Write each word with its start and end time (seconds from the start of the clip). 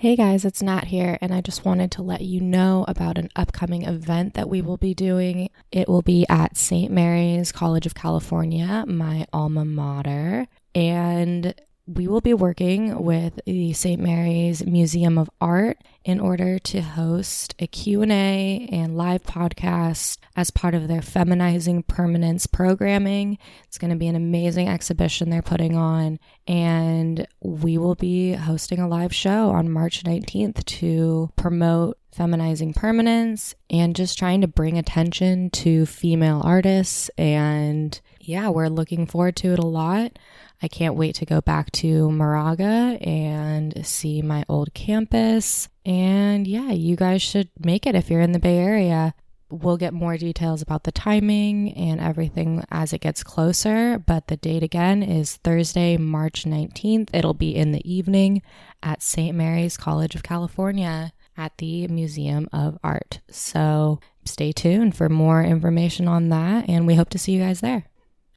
Hey 0.00 0.16
guys, 0.16 0.46
it's 0.46 0.62
Nat 0.62 0.84
here, 0.84 1.18
and 1.20 1.30
I 1.30 1.42
just 1.42 1.66
wanted 1.66 1.90
to 1.90 2.02
let 2.02 2.22
you 2.22 2.40
know 2.40 2.86
about 2.88 3.18
an 3.18 3.28
upcoming 3.36 3.82
event 3.82 4.32
that 4.32 4.48
we 4.48 4.62
will 4.62 4.78
be 4.78 4.94
doing. 4.94 5.50
It 5.70 5.90
will 5.90 6.00
be 6.00 6.24
at 6.26 6.56
St. 6.56 6.90
Mary's 6.90 7.52
College 7.52 7.84
of 7.84 7.94
California, 7.94 8.86
my 8.88 9.26
alma 9.30 9.66
mater, 9.66 10.46
and 10.74 11.54
we 11.94 12.06
will 12.06 12.20
be 12.20 12.34
working 12.34 13.02
with 13.02 13.40
the 13.46 13.72
St. 13.72 14.00
Mary's 14.00 14.64
Museum 14.64 15.18
of 15.18 15.28
Art 15.40 15.78
in 16.04 16.20
order 16.20 16.58
to 16.58 16.80
host 16.80 17.54
a 17.58 17.66
Q&A 17.66 18.68
and 18.70 18.96
live 18.96 19.24
podcast 19.24 20.18
as 20.36 20.50
part 20.50 20.74
of 20.74 20.86
their 20.86 21.00
Feminizing 21.00 21.86
Permanence 21.86 22.46
programming. 22.46 23.38
It's 23.64 23.78
going 23.78 23.90
to 23.90 23.96
be 23.96 24.06
an 24.06 24.14
amazing 24.14 24.68
exhibition 24.68 25.30
they're 25.30 25.42
putting 25.42 25.76
on 25.76 26.20
and 26.46 27.26
we 27.40 27.76
will 27.76 27.96
be 27.96 28.34
hosting 28.34 28.78
a 28.78 28.88
live 28.88 29.14
show 29.14 29.50
on 29.50 29.70
March 29.70 30.04
19th 30.04 30.64
to 30.64 31.32
promote 31.34 31.98
feminizing 32.14 32.74
permanence 32.74 33.54
and 33.68 33.96
just 33.96 34.18
trying 34.18 34.40
to 34.40 34.48
bring 34.48 34.78
attention 34.78 35.50
to 35.50 35.86
female 35.86 36.40
artists 36.44 37.08
and 37.16 38.00
yeah, 38.20 38.48
we're 38.48 38.68
looking 38.68 39.06
forward 39.06 39.36
to 39.36 39.52
it 39.52 39.58
a 39.58 39.66
lot. 39.66 40.18
I 40.62 40.68
can't 40.68 40.94
wait 40.94 41.14
to 41.16 41.26
go 41.26 41.40
back 41.40 41.70
to 41.72 42.10
Moraga 42.10 42.98
and 43.00 43.84
see 43.86 44.20
my 44.20 44.44
old 44.48 44.74
campus. 44.74 45.68
And 45.86 46.46
yeah, 46.46 46.70
you 46.70 46.96
guys 46.96 47.22
should 47.22 47.48
make 47.58 47.86
it 47.86 47.94
if 47.94 48.10
you're 48.10 48.20
in 48.20 48.32
the 48.32 48.38
Bay 48.38 48.58
Area. 48.58 49.14
We'll 49.48 49.78
get 49.78 49.92
more 49.92 50.16
details 50.16 50.62
about 50.62 50.84
the 50.84 50.92
timing 50.92 51.72
and 51.72 52.00
everything 52.00 52.62
as 52.70 52.92
it 52.92 53.00
gets 53.00 53.24
closer, 53.24 53.98
but 53.98 54.28
the 54.28 54.36
date 54.36 54.62
again 54.62 55.02
is 55.02 55.36
Thursday, 55.36 55.96
March 55.96 56.44
19th. 56.44 57.08
It'll 57.12 57.34
be 57.34 57.56
in 57.56 57.72
the 57.72 57.92
evening 57.92 58.42
at 58.80 59.02
St. 59.02 59.36
Mary's 59.36 59.76
College 59.76 60.14
of 60.14 60.22
California 60.22 61.12
at 61.36 61.56
the 61.58 61.88
Museum 61.88 62.48
of 62.52 62.78
Art. 62.84 63.20
So 63.28 63.98
stay 64.24 64.52
tuned 64.52 64.94
for 64.94 65.08
more 65.08 65.42
information 65.42 66.06
on 66.06 66.28
that, 66.28 66.68
and 66.68 66.86
we 66.86 66.94
hope 66.94 67.10
to 67.10 67.18
see 67.18 67.32
you 67.32 67.40
guys 67.40 67.60
there. 67.60 67.86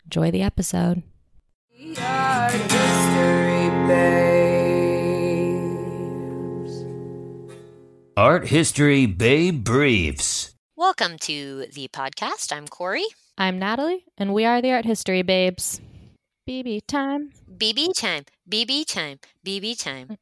Enjoy 0.06 0.32
the 0.32 0.42
episode. 0.42 1.04
Art 8.16 8.46
History 8.48 9.06
Babes. 9.06 9.18
Babe 9.18 9.64
Briefs. 9.66 10.56
Welcome 10.78 11.18
to 11.20 11.66
the 11.74 11.90
podcast. 11.90 12.54
I'm 12.56 12.70
Corey. 12.70 13.04
I'm 13.38 13.60
Natalie, 13.60 14.06
and 14.18 14.34
we 14.34 14.46
are 14.46 14.62
the 14.62 14.72
Art 14.72 14.86
History 14.86 15.24
Babes. 15.24 15.82
BB 16.48 16.88
time. 16.88 17.32
BB 17.54 17.90
time. 18.00 18.24
BB 18.50 18.86
time. 18.86 19.20
BB 19.46 19.78
time. 19.84 20.18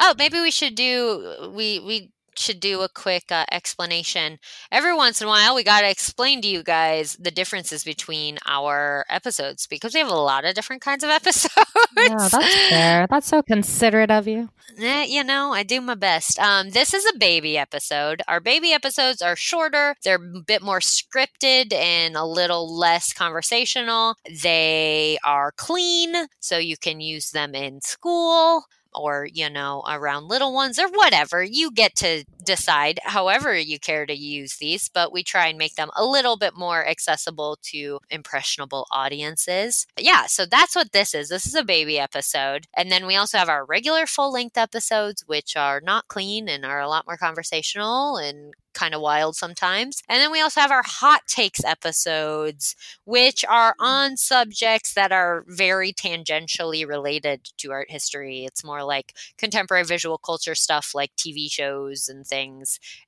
oh, 0.00 0.14
maybe 0.18 0.40
we 0.40 0.50
should 0.50 0.74
do 0.74 1.52
we 1.54 1.78
we 1.78 2.10
should 2.38 2.60
do 2.60 2.82
a 2.82 2.88
quick 2.88 3.30
uh, 3.30 3.44
explanation. 3.50 4.38
Every 4.70 4.94
once 4.94 5.20
in 5.20 5.26
a 5.26 5.30
while, 5.30 5.54
we 5.54 5.64
got 5.64 5.80
to 5.80 5.90
explain 5.90 6.40
to 6.42 6.48
you 6.48 6.62
guys 6.62 7.16
the 7.18 7.30
differences 7.30 7.84
between 7.84 8.38
our 8.46 9.04
episodes 9.08 9.66
because 9.66 9.94
we 9.94 10.00
have 10.00 10.10
a 10.10 10.14
lot 10.14 10.44
of 10.44 10.54
different 10.54 10.82
kinds 10.82 11.04
of 11.04 11.10
episodes. 11.10 11.54
Yeah, 11.96 12.28
that's 12.30 12.68
fair. 12.68 13.06
That's 13.08 13.26
so 13.26 13.42
considerate 13.42 14.10
of 14.10 14.28
you. 14.28 14.50
Eh, 14.78 15.04
you 15.04 15.24
know, 15.24 15.52
I 15.52 15.62
do 15.62 15.80
my 15.80 15.94
best. 15.94 16.38
Um, 16.38 16.70
this 16.70 16.92
is 16.92 17.06
a 17.06 17.18
baby 17.18 17.56
episode. 17.56 18.20
Our 18.28 18.40
baby 18.40 18.72
episodes 18.72 19.22
are 19.22 19.36
shorter, 19.36 19.94
they're 20.04 20.16
a 20.16 20.42
bit 20.46 20.62
more 20.62 20.80
scripted 20.80 21.72
and 21.72 22.16
a 22.16 22.24
little 22.24 22.76
less 22.76 23.12
conversational. 23.12 24.16
They 24.42 25.18
are 25.24 25.52
clean, 25.56 26.26
so 26.40 26.58
you 26.58 26.76
can 26.76 27.00
use 27.00 27.30
them 27.30 27.54
in 27.54 27.80
school 27.80 28.64
or, 28.96 29.28
you 29.32 29.50
know, 29.50 29.82
around 29.88 30.28
little 30.28 30.52
ones 30.54 30.78
or 30.78 30.88
whatever. 30.88 31.42
You 31.42 31.70
get 31.70 31.94
to 31.96 32.24
decide 32.46 33.00
however 33.04 33.56
you 33.58 33.78
care 33.78 34.06
to 34.06 34.14
use 34.14 34.56
these, 34.56 34.88
but 34.88 35.12
we 35.12 35.22
try 35.22 35.48
and 35.48 35.58
make 35.58 35.74
them 35.74 35.90
a 35.94 36.04
little 36.04 36.36
bit 36.36 36.56
more 36.56 36.86
accessible 36.86 37.58
to 37.62 38.00
impressionable 38.10 38.86
audiences. 38.90 39.86
Yeah, 39.98 40.26
so 40.26 40.46
that's 40.46 40.74
what 40.74 40.92
this 40.92 41.14
is. 41.14 41.28
This 41.28 41.46
is 41.46 41.54
a 41.54 41.64
baby 41.64 41.98
episode. 41.98 42.66
And 42.74 42.90
then 42.90 43.06
we 43.06 43.16
also 43.16 43.38
have 43.38 43.48
our 43.48 43.64
regular 43.64 44.06
full 44.06 44.32
length 44.32 44.56
episodes, 44.56 45.24
which 45.26 45.56
are 45.56 45.80
not 45.80 46.08
clean 46.08 46.48
and 46.48 46.64
are 46.64 46.80
a 46.80 46.88
lot 46.88 47.06
more 47.06 47.16
conversational 47.16 48.16
and 48.16 48.54
kind 48.76 48.94
of 48.94 49.00
wild 49.00 49.34
sometimes. 49.34 50.02
And 50.08 50.20
then 50.20 50.30
we 50.30 50.40
also 50.40 50.60
have 50.60 50.70
our 50.70 50.82
hot 50.84 51.22
takes 51.26 51.64
episodes, 51.64 52.76
which 53.04 53.44
are 53.48 53.74
on 53.80 54.16
subjects 54.18 54.92
that 54.94 55.12
are 55.12 55.44
very 55.48 55.92
tangentially 55.92 56.86
related 56.86 57.48
to 57.56 57.72
art 57.72 57.90
history. 57.90 58.44
It's 58.44 58.62
more 58.62 58.84
like 58.84 59.14
contemporary 59.38 59.84
visual 59.84 60.18
culture 60.18 60.54
stuff 60.54 60.92
like 60.94 61.16
TV 61.16 61.50
shows 61.50 62.08
and 62.08 62.26
things. 62.26 62.35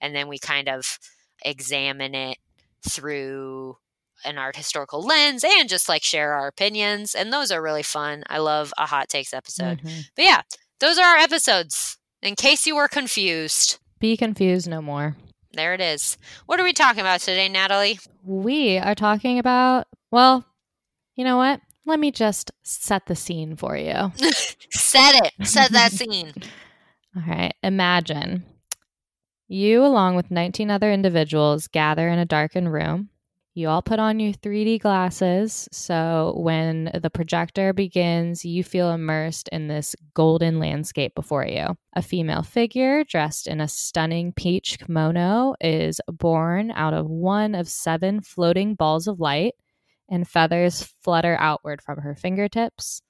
And 0.01 0.15
then 0.15 0.29
we 0.29 0.39
kind 0.39 0.69
of 0.69 0.99
examine 1.45 2.15
it 2.15 2.39
through 2.89 3.77
an 4.25 4.39
art 4.39 4.57
historical 4.57 5.03
lens 5.03 5.45
and 5.45 5.69
just 5.69 5.89
like 5.89 6.03
share 6.03 6.33
our 6.33 6.49
opinions. 6.49 7.15
And 7.15 7.33
those 7.33 7.51
are 7.53 7.63
really 7.63 7.83
fun. 7.83 8.25
I 8.29 8.39
love 8.39 8.73
a 8.79 8.87
hot 8.87 9.09
takes 9.09 9.33
episode. 9.33 9.79
Mm-hmm. 9.79 10.01
But 10.17 10.25
yeah, 10.25 10.43
those 10.81 10.99
are 10.99 11.05
our 11.05 11.19
episodes. 11.19 11.99
In 12.23 12.35
case 12.35 12.67
you 12.67 12.75
were 12.75 12.89
confused, 12.89 13.79
be 14.01 14.17
confused 14.17 14.69
no 14.69 14.83
more. 14.83 15.17
There 15.53 15.75
it 15.75 15.81
is. 15.81 16.19
What 16.47 16.61
are 16.61 16.65
we 16.65 16.73
talking 16.73 17.01
about 17.01 17.21
today, 17.21 17.49
Natalie? 17.49 17.99
We 18.25 18.79
are 18.79 18.95
talking 18.95 19.39
about, 19.39 19.87
well, 20.11 20.45
you 21.17 21.25
know 21.25 21.37
what? 21.37 21.61
Let 21.87 21.99
me 21.99 22.11
just 22.11 22.51
set 22.63 23.07
the 23.07 23.17
scene 23.17 23.57
for 23.57 23.77
you. 23.77 24.13
set 24.71 25.15
it. 25.25 25.47
Set 25.47 25.73
that 25.73 25.93
scene. 25.93 26.33
All 27.17 27.23
right. 27.27 27.55
Imagine 27.63 28.45
you, 29.49 29.85
along 29.85 30.17
with 30.17 30.31
19 30.31 30.71
other 30.71 30.93
individuals, 30.93 31.69
gather 31.69 32.09
in 32.09 32.19
a 32.19 32.25
darkened 32.25 32.73
room. 32.73 33.11
You 33.55 33.69
all 33.71 33.83
put 33.83 33.99
on 33.99 34.21
your 34.21 34.35
3D 34.35 34.81
glasses. 34.81 35.69
So 35.73 36.35
when 36.37 36.93
the 36.95 37.11
projector 37.11 37.73
begins, 37.73 38.45
you 38.45 38.63
feel 38.63 38.93
immersed 38.93 39.49
in 39.49 39.67
this 39.67 39.97
golden 40.15 40.61
landscape 40.61 41.13
before 41.17 41.45
you. 41.45 41.77
A 41.95 42.03
female 42.03 42.45
figure 42.45 43.03
dressed 43.03 43.49
in 43.49 43.61
a 43.61 43.67
stunning 43.67 44.33
peach 44.33 44.79
kimono 44.79 45.57
is 45.61 46.01
born 46.07 46.71
out 46.71 46.95
of 46.95 47.09
one 47.09 47.57
of 47.57 47.69
seven 47.69 48.21
floating 48.21 48.77
balls 48.77 49.09
of 49.09 49.19
light, 49.19 49.55
and 50.09 50.29
feathers 50.29 50.95
flutter 51.03 51.37
outward 51.41 51.83
from 51.83 51.99
her 51.99 52.15
fingertips. 52.15 53.03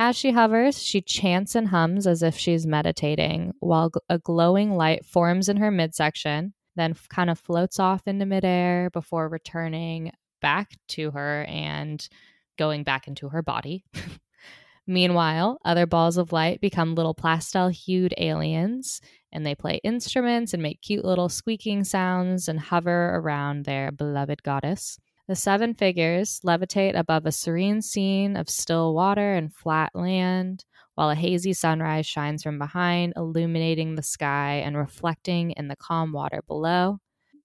As 0.00 0.16
she 0.16 0.30
hovers, 0.30 0.80
she 0.80 1.00
chants 1.02 1.56
and 1.56 1.68
hums 1.68 2.06
as 2.06 2.22
if 2.22 2.38
she's 2.38 2.66
meditating, 2.66 3.52
while 3.58 3.90
a 4.08 4.18
glowing 4.18 4.76
light 4.76 5.04
forms 5.04 5.48
in 5.48 5.56
her 5.56 5.72
midsection 5.72 6.54
then 6.78 6.94
kind 7.08 7.28
of 7.28 7.38
floats 7.38 7.78
off 7.78 8.06
into 8.06 8.24
midair 8.24 8.88
before 8.90 9.28
returning 9.28 10.12
back 10.40 10.76
to 10.86 11.10
her 11.10 11.44
and 11.48 12.08
going 12.56 12.84
back 12.84 13.08
into 13.08 13.28
her 13.28 13.42
body. 13.42 13.84
Meanwhile, 14.86 15.58
other 15.64 15.86
balls 15.86 16.16
of 16.16 16.32
light 16.32 16.60
become 16.60 16.94
little 16.94 17.14
pastel 17.14 17.68
hued 17.68 18.14
aliens 18.16 19.00
and 19.32 19.44
they 19.44 19.54
play 19.54 19.80
instruments 19.84 20.54
and 20.54 20.62
make 20.62 20.80
cute 20.80 21.04
little 21.04 21.28
squeaking 21.28 21.84
sounds 21.84 22.48
and 22.48 22.58
hover 22.58 23.16
around 23.16 23.64
their 23.64 23.90
beloved 23.92 24.42
goddess. 24.42 24.98
The 25.28 25.36
seven 25.36 25.74
figures 25.74 26.40
levitate 26.40 26.98
above 26.98 27.26
a 27.26 27.32
serene 27.32 27.82
scene 27.82 28.34
of 28.34 28.48
still 28.48 28.94
water 28.94 29.34
and 29.34 29.52
flat 29.52 29.90
land, 29.94 30.64
while 30.94 31.10
a 31.10 31.14
hazy 31.14 31.52
sunrise 31.52 32.06
shines 32.06 32.42
from 32.42 32.58
behind, 32.58 33.12
illuminating 33.14 33.94
the 33.94 34.02
sky 34.02 34.62
and 34.64 34.74
reflecting 34.74 35.50
in 35.50 35.68
the 35.68 35.76
calm 35.76 36.14
water 36.14 36.40
below. 36.46 37.00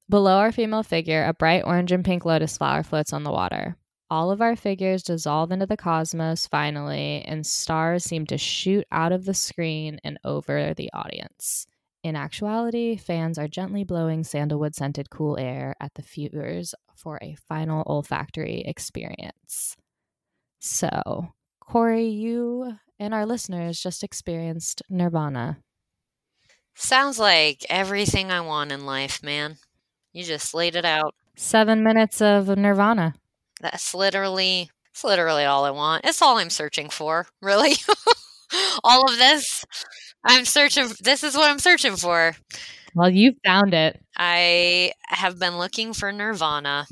Below 0.07 0.37
our 0.37 0.53
female 0.53 0.83
figure, 0.83 1.25
a 1.25 1.33
bright 1.33 1.63
orange 1.65 1.91
and 1.91 2.05
pink 2.05 2.23
lotus 2.23 2.57
flower 2.57 2.83
floats 2.83 3.11
on 3.11 3.23
the 3.23 3.31
water. 3.31 3.75
All 4.09 4.31
of 4.31 4.41
our 4.41 4.55
figures 4.55 5.03
dissolve 5.03 5.51
into 5.51 5.65
the 5.65 5.75
cosmos 5.75 6.47
finally, 6.47 7.21
and 7.27 7.45
stars 7.45 8.05
seem 8.05 8.25
to 8.27 8.37
shoot 8.37 8.85
out 8.93 9.11
of 9.11 9.25
the 9.25 9.33
screen 9.33 9.99
and 10.05 10.17
over 10.23 10.73
the 10.73 10.89
audience. 10.93 11.67
In 12.03 12.15
actuality, 12.15 12.95
fans 12.97 13.37
are 13.37 13.47
gently 13.47 13.83
blowing 13.83 14.23
sandalwood 14.23 14.75
scented 14.75 15.09
cool 15.09 15.37
air 15.37 15.75
at 15.81 15.93
the 15.95 16.01
viewers 16.01 16.75
for 17.03 17.19
a 17.21 17.35
final 17.47 17.83
olfactory 17.85 18.63
experience. 18.65 19.75
So, 20.59 21.33
Corey, 21.59 22.07
you 22.07 22.77
and 22.99 23.13
our 23.13 23.25
listeners 23.25 23.81
just 23.81 24.03
experienced 24.03 24.81
Nirvana. 24.89 25.57
Sounds 26.75 27.19
like 27.19 27.65
everything 27.69 28.31
I 28.31 28.41
want 28.41 28.71
in 28.71 28.85
life, 28.85 29.21
man. 29.21 29.57
You 30.13 30.23
just 30.23 30.53
laid 30.53 30.75
it 30.75 30.85
out. 30.85 31.13
Seven 31.35 31.83
minutes 31.83 32.21
of 32.21 32.47
Nirvana. 32.47 33.13
That's 33.59 33.93
literally, 33.93 34.69
it's 34.91 35.03
literally 35.03 35.43
all 35.43 35.65
I 35.65 35.71
want. 35.71 36.05
It's 36.05 36.21
all 36.21 36.37
I'm 36.37 36.49
searching 36.49 36.89
for, 36.89 37.27
really. 37.41 37.73
all 38.83 39.09
of 39.09 39.17
this, 39.17 39.65
I'm 40.23 40.45
searching. 40.45 40.87
This 41.01 41.23
is 41.23 41.35
what 41.35 41.49
I'm 41.49 41.59
searching 41.59 41.95
for. 41.95 42.35
Well, 42.95 43.09
you 43.09 43.33
found 43.43 43.73
it. 43.73 43.99
I 44.15 44.93
have 45.07 45.39
been 45.39 45.57
looking 45.57 45.93
for 45.93 46.11
Nirvana, 46.11 46.85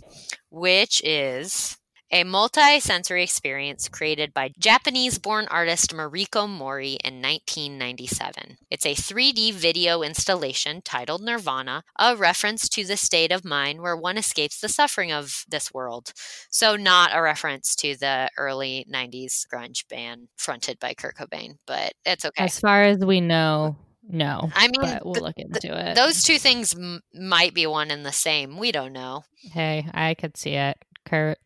which 0.50 1.02
is 1.04 1.78
a 2.12 2.24
multi 2.24 2.80
sensory 2.80 3.24
experience 3.24 3.88
created 3.88 4.34
by 4.34 4.52
Japanese 4.60 5.18
born 5.18 5.48
artist 5.50 5.94
Mariko 5.94 6.48
Mori 6.50 6.98
in 7.04 7.22
1997. 7.22 8.58
It's 8.70 8.86
a 8.86 8.94
3D 8.94 9.54
video 9.54 10.02
installation 10.02 10.82
titled 10.82 11.22
Nirvana, 11.22 11.84
a 11.98 12.16
reference 12.16 12.68
to 12.70 12.84
the 12.84 12.98
state 12.98 13.32
of 13.32 13.46
mind 13.46 13.82
where 13.82 13.96
one 13.96 14.18
escapes 14.18 14.60
the 14.60 14.68
suffering 14.68 15.12
of 15.12 15.46
this 15.48 15.74
world. 15.74 16.12
So, 16.50 16.76
not 16.76 17.12
a 17.14 17.22
reference 17.22 17.76
to 17.78 17.96
the 17.96 18.30
early 18.38 18.86
90s 18.92 19.46
grunge 19.48 19.88
band 19.88 20.28
fronted 20.36 20.80
by 20.80 20.94
Kurt 20.94 21.16
Cobain, 21.16 21.58
but 21.66 21.94
it's 22.06 22.26
okay. 22.26 22.44
As 22.44 22.60
far 22.60 22.84
as 22.84 23.00
we 23.00 23.22
know, 23.22 23.78
no. 24.12 24.50
I 24.56 24.68
mean, 24.68 24.82
but 24.82 25.06
we'll 25.06 25.16
th- 25.16 25.24
look 25.24 25.38
into 25.38 25.90
it. 25.90 25.96
Those 25.96 26.24
two 26.24 26.38
things 26.38 26.76
m- 26.76 27.02
might 27.14 27.54
be 27.54 27.66
one 27.66 27.92
and 27.92 28.06
the 28.06 28.12
same. 28.12 28.58
We 28.58 28.72
don't 28.72 28.94
know, 28.94 29.24
hey, 29.52 29.88
I 29.94 30.14
could 30.14 30.38
see 30.38 30.54
it. 30.56 30.78
Kurt, 31.06 31.40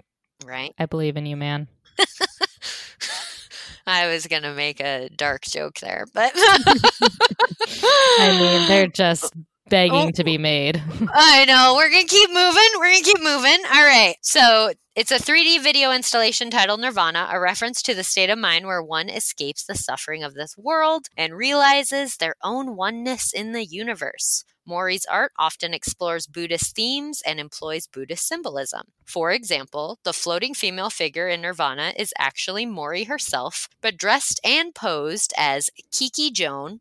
right? 0.46 0.74
I 0.78 0.86
believe 0.86 1.18
in 1.18 1.26
you, 1.26 1.38
man. 1.38 1.68
I 3.88 4.08
was 4.08 4.28
going 4.28 4.44
to 4.44 4.54
make 4.54 4.80
a 4.80 5.10
dark 5.16 5.44
joke 5.44 5.80
there, 5.80 6.06
but 6.14 6.32
I 6.36 8.38
mean, 8.40 8.68
they're 8.68 8.88
just 8.94 9.34
begging 9.70 10.10
Oh. 10.10 10.12
to 10.12 10.24
be 10.24 10.38
oh. 10.38 10.42
made. 10.42 10.82
I 11.14 11.46
know. 11.46 11.74
We're 11.76 11.90
going 11.90 12.08
to 12.08 12.16
keep 12.16 12.30
moving. 12.30 12.70
We're 12.76 12.92
going 12.92 13.04
to 13.04 13.12
keep 13.14 13.22
moving. 13.22 13.58
All 13.74 13.84
right. 13.84 14.16
So 14.22 14.74
it's 14.96 15.12
a 15.12 15.18
3D 15.18 15.62
video 15.62 15.92
installation 15.92 16.50
titled 16.50 16.80
Nirvana, 16.80 17.28
a 17.32 17.40
reference 17.40 17.82
to 17.84 17.94
the 17.94 18.04
state 18.04 18.30
of 18.30 18.38
mind 18.40 18.66
where 18.66 18.82
one 18.82 19.10
escapes 19.10 19.66
the 19.66 19.76
suffering 19.76 20.24
of 20.24 20.34
this 20.36 20.58
world 20.58 21.08
and 21.18 21.36
realizes 21.36 22.18
their 22.18 22.36
own 22.44 22.76
oneness 22.76 23.34
in 23.34 23.52
the 23.52 23.66
universe. 23.66 24.46
Mori's 24.68 25.06
art 25.06 25.32
often 25.38 25.76
explores 25.76 26.26
Buddhist 26.26 26.76
themes 26.76 27.22
and 27.24 27.40
employs 27.40 27.86
Buddhist 27.86 28.28
symbolism. 28.28 28.88
For 29.06 29.32
example, 29.32 30.00
the 30.04 30.14
floating 30.14 30.56
female 30.56 30.90
figure 30.90 31.28
in 31.28 31.42
Nirvana 31.42 31.94
is 31.96 32.14
actually 32.18 32.66
Mori 32.66 33.04
herself, 33.04 33.70
but 33.82 33.98
dressed 33.98 34.40
and 34.44 34.74
posed 34.74 35.34
as 35.38 35.70
Kiki 35.92 36.32
Joan, 36.32 36.80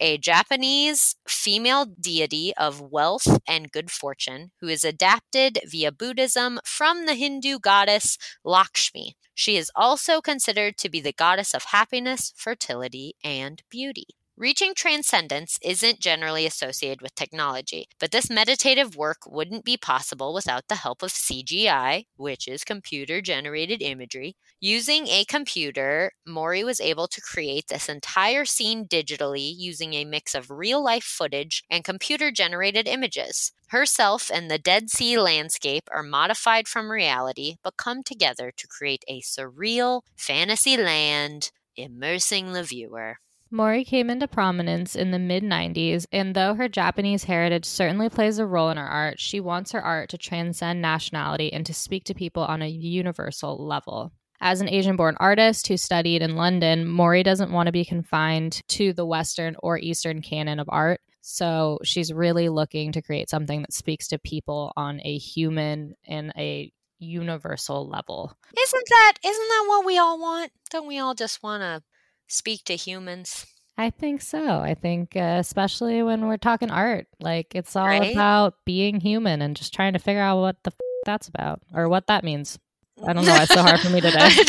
a 0.00 0.18
Japanese 0.18 1.16
female 1.28 1.86
deity 1.86 2.52
of 2.56 2.80
wealth 2.80 3.38
and 3.48 3.72
good 3.72 3.90
fortune 3.90 4.50
who 4.60 4.68
is 4.68 4.84
adapted 4.84 5.58
via 5.66 5.92
Buddhism 5.92 6.60
from 6.64 7.06
the 7.06 7.14
Hindu 7.14 7.58
goddess 7.58 8.18
Lakshmi. 8.44 9.16
She 9.34 9.56
is 9.56 9.70
also 9.74 10.20
considered 10.20 10.76
to 10.78 10.88
be 10.88 11.00
the 11.00 11.12
goddess 11.12 11.54
of 11.54 11.64
happiness, 11.64 12.32
fertility, 12.36 13.14
and 13.22 13.62
beauty. 13.70 14.06
Reaching 14.38 14.74
transcendence 14.74 15.58
isn't 15.62 15.98
generally 15.98 16.44
associated 16.44 17.00
with 17.00 17.14
technology, 17.14 17.88
but 17.98 18.10
this 18.10 18.28
meditative 18.28 18.94
work 18.94 19.18
wouldn't 19.26 19.64
be 19.64 19.78
possible 19.78 20.34
without 20.34 20.68
the 20.68 20.74
help 20.74 21.02
of 21.02 21.10
CGI, 21.10 22.04
which 22.16 22.46
is 22.46 22.62
computer 22.62 23.22
generated 23.22 23.80
imagery. 23.80 24.36
Using 24.60 25.06
a 25.08 25.24
computer, 25.24 26.12
Mori 26.26 26.62
was 26.64 26.80
able 26.80 27.08
to 27.08 27.20
create 27.22 27.68
this 27.68 27.88
entire 27.88 28.44
scene 28.44 28.86
digitally 28.86 29.54
using 29.56 29.94
a 29.94 30.04
mix 30.04 30.34
of 30.34 30.50
real 30.50 30.84
life 30.84 31.04
footage 31.04 31.64
and 31.70 31.82
computer 31.82 32.30
generated 32.30 32.86
images. 32.86 33.52
Herself 33.68 34.30
and 34.30 34.50
the 34.50 34.58
Dead 34.58 34.90
Sea 34.90 35.18
landscape 35.18 35.88
are 35.90 36.02
modified 36.02 36.68
from 36.68 36.90
reality 36.90 37.56
but 37.62 37.78
come 37.78 38.02
together 38.02 38.52
to 38.54 38.66
create 38.68 39.04
a 39.08 39.22
surreal 39.22 40.02
fantasy 40.14 40.76
land, 40.76 41.52
immersing 41.74 42.52
the 42.52 42.62
viewer. 42.62 43.16
Mori 43.50 43.84
came 43.84 44.10
into 44.10 44.26
prominence 44.26 44.96
in 44.96 45.12
the 45.12 45.18
mid 45.18 45.42
90s, 45.42 46.06
and 46.10 46.34
though 46.34 46.54
her 46.54 46.68
Japanese 46.68 47.24
heritage 47.24 47.64
certainly 47.64 48.08
plays 48.08 48.38
a 48.38 48.46
role 48.46 48.70
in 48.70 48.76
her 48.76 48.86
art, 48.86 49.20
she 49.20 49.38
wants 49.38 49.72
her 49.72 49.82
art 49.82 50.08
to 50.10 50.18
transcend 50.18 50.82
nationality 50.82 51.52
and 51.52 51.64
to 51.66 51.74
speak 51.74 52.04
to 52.04 52.14
people 52.14 52.42
on 52.42 52.60
a 52.62 52.68
universal 52.68 53.64
level. 53.64 54.12
As 54.40 54.60
an 54.60 54.68
Asian 54.68 54.96
born 54.96 55.16
artist 55.18 55.68
who 55.68 55.76
studied 55.76 56.22
in 56.22 56.36
London, 56.36 56.86
Mori 56.86 57.22
doesn't 57.22 57.52
want 57.52 57.66
to 57.66 57.72
be 57.72 57.84
confined 57.84 58.62
to 58.68 58.92
the 58.92 59.06
Western 59.06 59.56
or 59.60 59.78
Eastern 59.78 60.20
canon 60.20 60.58
of 60.58 60.68
art. 60.68 61.00
So 61.22 61.78
she's 61.82 62.12
really 62.12 62.48
looking 62.48 62.92
to 62.92 63.02
create 63.02 63.30
something 63.30 63.62
that 63.62 63.72
speaks 63.72 64.08
to 64.08 64.18
people 64.18 64.72
on 64.76 65.00
a 65.04 65.18
human 65.18 65.94
and 66.06 66.32
a 66.36 66.70
universal 66.98 67.88
level. 67.88 68.32
Isn't 68.58 68.84
that 68.88 69.14
isn't 69.24 69.48
that 69.48 69.64
what 69.68 69.86
we 69.86 69.98
all 69.98 70.18
want? 70.20 70.52
Don't 70.70 70.86
we 70.86 70.98
all 70.98 71.14
just 71.14 71.42
want 71.42 71.62
to 71.62 71.82
speak 72.28 72.64
to 72.64 72.74
humans? 72.76 73.46
I 73.78 73.90
think 73.90 74.22
so. 74.22 74.58
I 74.60 74.74
think, 74.74 75.16
uh, 75.16 75.36
especially 75.38 76.02
when 76.02 76.26
we're 76.26 76.38
talking 76.38 76.70
art, 76.70 77.06
like 77.20 77.54
it's 77.54 77.76
all 77.76 77.86
Right? 77.86 78.12
about 78.12 78.54
being 78.64 79.00
human 79.00 79.42
and 79.42 79.54
just 79.56 79.74
trying 79.74 79.92
to 79.92 79.98
figure 79.98 80.22
out 80.22 80.40
what 80.40 80.56
the 80.64 80.70
f- 80.70 80.76
that's 81.04 81.28
about 81.28 81.60
or 81.74 81.88
what 81.88 82.06
that 82.06 82.24
means. 82.24 82.58
I 83.06 83.12
don't 83.12 83.26
know 83.26 83.32
why 83.32 83.42
it's 83.42 83.52
so 83.52 83.62
hard 83.62 83.78
for 83.80 83.90
me 83.90 84.00
today. 84.00 84.30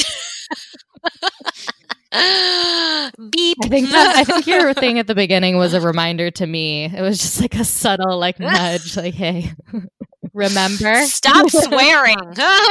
Beep. 3.31 3.57
I 3.63 3.67
think 3.67 3.89
that, 3.89 4.15
I 4.15 4.23
think 4.23 4.47
your 4.47 4.73
thing 4.73 4.97
at 4.97 5.07
the 5.07 5.15
beginning 5.15 5.57
was 5.57 5.73
a 5.73 5.81
reminder 5.81 6.31
to 6.31 6.47
me. 6.47 6.85
It 6.85 7.01
was 7.01 7.17
just 7.19 7.41
like 7.41 7.55
a 7.55 7.65
subtle 7.65 8.17
like 8.17 8.39
nudge, 8.39 8.95
like, 8.95 9.13
hey, 9.13 9.51
remember? 10.33 10.95
Stop 11.03 11.49
swearing. 11.49 12.17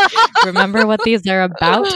remember 0.46 0.86
what 0.86 1.02
these 1.04 1.26
are 1.26 1.42
about? 1.42 1.86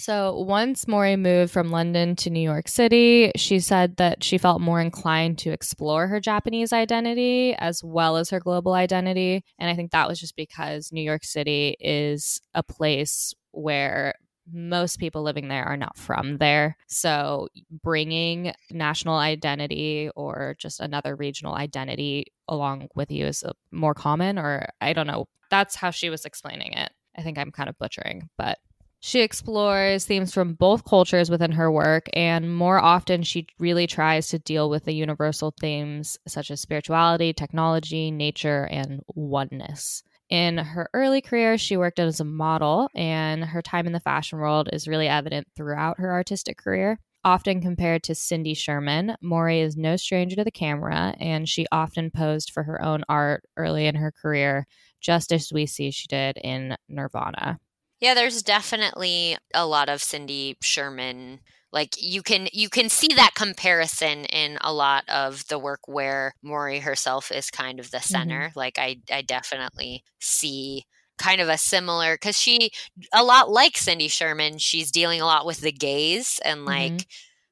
So 0.00 0.34
once 0.40 0.88
Mori 0.88 1.16
moved 1.16 1.52
from 1.52 1.68
London 1.68 2.16
to 2.16 2.30
New 2.30 2.40
York 2.40 2.68
City, 2.68 3.32
she 3.36 3.60
said 3.60 3.98
that 3.98 4.24
she 4.24 4.38
felt 4.38 4.62
more 4.62 4.80
inclined 4.80 5.36
to 5.40 5.50
explore 5.50 6.06
her 6.06 6.20
Japanese 6.20 6.72
identity 6.72 7.54
as 7.58 7.84
well 7.84 8.16
as 8.16 8.30
her 8.30 8.40
global 8.40 8.72
identity. 8.72 9.44
And 9.58 9.68
I 9.68 9.74
think 9.74 9.90
that 9.90 10.08
was 10.08 10.18
just 10.18 10.36
because 10.36 10.90
New 10.90 11.02
York 11.02 11.22
City 11.22 11.76
is 11.80 12.40
a 12.54 12.62
place 12.62 13.34
where 13.50 14.14
most 14.50 14.98
people 14.98 15.22
living 15.22 15.48
there 15.48 15.64
are 15.64 15.76
not 15.76 15.98
from 15.98 16.38
there. 16.38 16.78
So 16.86 17.48
bringing 17.82 18.54
national 18.70 19.16
identity 19.16 20.08
or 20.16 20.56
just 20.58 20.80
another 20.80 21.14
regional 21.14 21.54
identity 21.54 22.32
along 22.48 22.88
with 22.94 23.10
you 23.10 23.26
is 23.26 23.42
uh, 23.42 23.52
more 23.70 23.92
common, 23.92 24.38
or 24.38 24.66
I 24.80 24.94
don't 24.94 25.06
know. 25.06 25.26
That's 25.50 25.76
how 25.76 25.90
she 25.90 26.08
was 26.08 26.24
explaining 26.24 26.72
it. 26.72 26.90
I 27.18 27.20
think 27.20 27.36
I'm 27.36 27.52
kind 27.52 27.68
of 27.68 27.76
butchering, 27.76 28.30
but 28.38 28.56
she 29.00 29.22
explores 29.22 30.04
themes 30.04 30.32
from 30.32 30.54
both 30.54 30.84
cultures 30.84 31.30
within 31.30 31.52
her 31.52 31.72
work, 31.72 32.08
and 32.12 32.54
more 32.54 32.78
often, 32.78 33.22
she 33.22 33.46
really 33.58 33.86
tries 33.86 34.28
to 34.28 34.38
deal 34.38 34.68
with 34.68 34.84
the 34.84 34.94
universal 34.94 35.54
themes 35.58 36.18
such 36.28 36.50
as 36.50 36.60
spirituality, 36.60 37.32
technology, 37.32 38.10
nature, 38.10 38.68
and 38.70 39.00
oneness. 39.14 40.02
In 40.28 40.58
her 40.58 40.88
early 40.94 41.20
career, 41.20 41.58
she 41.58 41.76
worked 41.76 41.98
as 41.98 42.20
a 42.20 42.24
model, 42.24 42.88
and 42.94 43.44
her 43.44 43.62
time 43.62 43.86
in 43.86 43.92
the 43.92 44.00
fashion 44.00 44.38
world 44.38 44.68
is 44.72 44.86
really 44.86 45.08
evident 45.08 45.48
throughout 45.56 45.98
her 45.98 46.12
artistic 46.12 46.58
career. 46.58 46.98
Often 47.24 47.62
compared 47.62 48.02
to 48.04 48.14
Cindy 48.14 48.54
Sherman, 48.54 49.16
Mori 49.20 49.60
is 49.60 49.76
no 49.76 49.96
stranger 49.96 50.36
to 50.36 50.44
the 50.44 50.50
camera, 50.50 51.14
and 51.18 51.48
she 51.48 51.66
often 51.72 52.10
posed 52.10 52.50
for 52.50 52.62
her 52.62 52.80
own 52.82 53.02
art 53.08 53.44
early 53.56 53.86
in 53.86 53.96
her 53.96 54.12
career, 54.12 54.66
just 55.00 55.32
as 55.32 55.52
we 55.52 55.66
see 55.66 55.90
she 55.90 56.06
did 56.06 56.36
in 56.36 56.76
Nirvana. 56.88 57.58
Yeah, 58.00 58.14
there's 58.14 58.42
definitely 58.42 59.36
a 59.54 59.66
lot 59.66 59.88
of 59.88 60.02
Cindy 60.02 60.56
Sherman. 60.62 61.40
Like 61.72 61.94
you 61.98 62.22
can 62.22 62.48
you 62.52 62.68
can 62.68 62.88
see 62.88 63.14
that 63.14 63.34
comparison 63.34 64.24
in 64.24 64.58
a 64.62 64.72
lot 64.72 65.04
of 65.08 65.46
the 65.48 65.58
work 65.58 65.80
where 65.86 66.34
Mori 66.42 66.80
herself 66.80 67.30
is 67.30 67.50
kind 67.50 67.78
of 67.78 67.90
the 67.90 67.98
mm-hmm. 67.98 68.12
center. 68.12 68.52
Like 68.56 68.78
I 68.78 69.00
I 69.12 69.22
definitely 69.22 70.02
see 70.18 70.84
kind 71.18 71.40
of 71.40 71.48
a 71.48 71.58
similar 71.58 72.14
because 72.14 72.38
she 72.38 72.70
a 73.14 73.22
lot 73.22 73.50
like 73.50 73.76
Cindy 73.76 74.08
Sherman, 74.08 74.58
she's 74.58 74.90
dealing 74.90 75.20
a 75.20 75.26
lot 75.26 75.46
with 75.46 75.60
the 75.60 75.72
gaze 75.72 76.40
and 76.44 76.60
mm-hmm. 76.60 76.68
like 76.68 77.06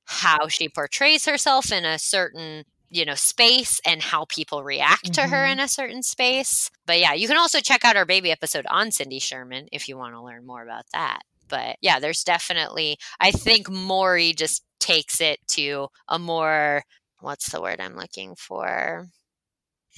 how 0.07 0.49
she 0.49 0.69
portrays 0.69 1.27
herself 1.27 1.71
in 1.71 1.85
a 1.85 1.99
certain 1.99 2.65
you 2.91 3.05
know 3.05 3.15
space 3.15 3.81
and 3.85 4.03
how 4.03 4.25
people 4.27 4.63
react 4.65 5.13
to 5.15 5.23
her 5.29 5.45
Mhm. 5.47 5.53
in 5.53 5.61
a 5.61 5.69
certain 5.69 6.03
space. 6.03 6.71
But 6.87 6.99
yeah 7.01 7.13
you 7.13 7.29
can 7.29 7.37
also 7.39 7.61
check 7.61 7.85
out 7.85 7.97
our 7.97 8.07
baby 8.07 8.31
episode 8.31 8.67
on 8.71 8.91
cindy 8.93 9.19
sherman 9.19 9.69
if 9.73 9.89
you 9.89 9.97
want 9.97 10.15
to 10.15 10.23
learn 10.23 10.47
more 10.47 10.63
about 10.63 10.85
that. 10.93 11.21
But 11.49 11.77
yeah 11.81 11.99
there's 12.01 12.23
definitely 12.25 12.99
i 13.21 13.31
think 13.31 13.71
mori 13.71 14.33
just 14.35 14.63
takes 14.81 15.21
it 15.21 15.39
to 15.49 15.89
a 16.09 16.19
more 16.19 16.83
what's 17.21 17.51
the 17.51 17.61
word 17.61 17.81
i'm 17.81 17.97
looking 17.97 18.35
for 18.37 19.09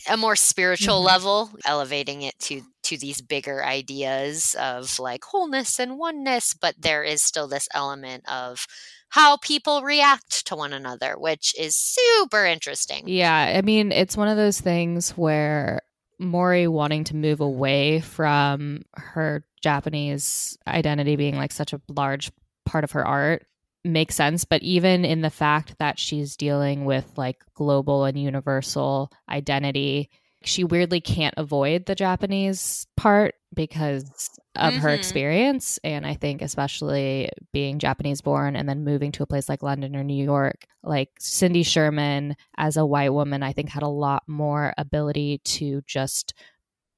a 0.09 0.16
more 0.16 0.37
spiritual 0.37 1.00
Mhm. 1.00 1.04
level 1.07 1.50
elevating 1.64 2.23
it 2.23 2.38
to 2.40 2.62
to 2.83 2.97
these 2.97 3.21
bigger 3.21 3.64
ideas 3.64 4.57
of 4.59 4.99
like 4.99 5.23
wholeness 5.25 5.78
and 5.78 5.99
oneness 5.99 6.54
but 6.54 6.75
there 6.78 7.04
is 7.04 7.23
still 7.23 7.47
this 7.47 7.69
element 7.73 8.28
of 8.28 8.66
how 9.11 9.37
people 9.37 9.83
react 9.83 10.47
to 10.47 10.57
one 10.57 10.73
another 10.73 11.14
which 11.19 11.54
is 11.59 11.76
super 11.76 12.45
interesting 12.47 13.07
Yeah, 13.09 13.54
I 13.57 13.62
mean, 13.62 13.92
it's 13.92 14.16
one 14.16 14.28
of 14.28 14.37
those 14.37 14.61
things 14.61 15.11
where 15.12 15.80
Mori 16.19 16.66
wanting 16.69 17.04
to 17.04 17.16
move 17.16 17.40
away 17.40 18.00
from 18.00 18.83
her 18.95 19.45
Japanese 19.62 20.57
identity 20.66 21.16
being 21.16 21.37
like 21.37 21.52
such 21.52 21.73
a 21.73 21.80
large 21.88 22.30
part 22.66 22.85
of 22.85 22.92
her 22.92 23.07
art 23.07 23.47
makes 23.84 24.14
sense. 24.14 24.44
But 24.44 24.62
even 24.62 25.04
in 25.04 25.20
the 25.22 25.30
fact 25.30 25.76
that 25.78 25.99
she's 25.99 26.37
dealing 26.37 26.84
with 26.84 27.10
like 27.16 27.42
global 27.54 28.04
and 28.04 28.18
universal 28.20 29.10
identity, 29.28 30.10
she 30.42 30.64
weirdly 30.64 31.00
can't 31.00 31.34
avoid 31.37 31.84
the 31.87 31.94
Japanese 31.94 32.87
part 32.96 33.34
because 33.54 34.30
of 34.56 34.75
her 34.76 34.88
Mhm. 34.90 34.94
experience. 34.94 35.78
And 35.84 36.06
I 36.06 36.14
think, 36.14 36.40
especially 36.42 37.28
being 37.52 37.78
Japanese 37.78 38.20
born 38.20 38.56
and 38.56 38.68
then 38.68 38.84
moving 38.84 39.12
to 39.12 39.22
a 39.22 39.26
place 39.26 39.49
like 39.49 39.62
London 39.62 39.96
or 39.96 40.04
New 40.04 40.22
York, 40.25 40.66
like 40.82 41.10
Cindy 41.18 41.62
Sherman 41.62 42.37
as 42.56 42.76
a 42.76 42.87
white 42.87 43.12
woman, 43.12 43.42
I 43.42 43.52
think 43.52 43.68
had 43.70 43.82
a 43.82 43.88
lot 43.88 44.22
more 44.26 44.72
ability 44.78 45.38
to 45.44 45.82
just 45.87 46.32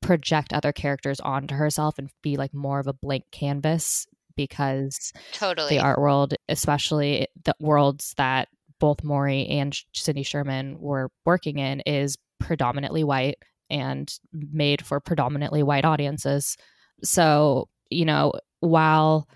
project 0.01 0.53
other 0.53 0.73
characters 0.73 1.21
onto 1.21 1.55
herself 1.55 1.99
and 1.99 2.11
be 2.23 2.37
like 2.37 2.53
more 2.55 2.81
of 2.81 2.87
a 2.87 2.93
blank 2.93 3.25
canvas 3.31 4.07
because 4.37 5.13
Totally. 5.33 5.71
the 5.71 5.83
art 5.83 6.01
world, 6.01 6.35
especially 6.49 7.29
the 7.45 7.55
worlds 7.61 8.15
that 8.17 8.49
both 8.79 9.05
Mori 9.05 9.47
and 9.47 9.79
Cindy 9.95 10.23
Sherman 10.23 10.79
were 10.81 11.11
working 11.25 11.59
in, 11.59 11.81
is 11.81 12.17
predominantly 12.41 13.05
white 13.05 13.37
and 13.71 14.13
made 14.33 14.85
for 14.85 15.01
predominantly 15.01 15.63
white 15.63 15.85
audiences. 15.85 16.57
So, 17.03 17.69
you 17.91 18.05
know, 18.05 18.33
while 18.61 19.29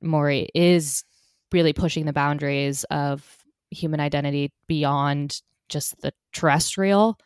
Mori 0.00 0.48
is 0.54 1.04
really 1.52 1.72
pushing 1.72 2.06
the 2.06 2.12
boundaries 2.12 2.84
of 2.84 3.24
human 3.70 4.00
identity 4.00 4.52
beyond 4.66 5.40
just 5.68 6.00
the 6.02 6.12
terrestrial, 6.32 7.18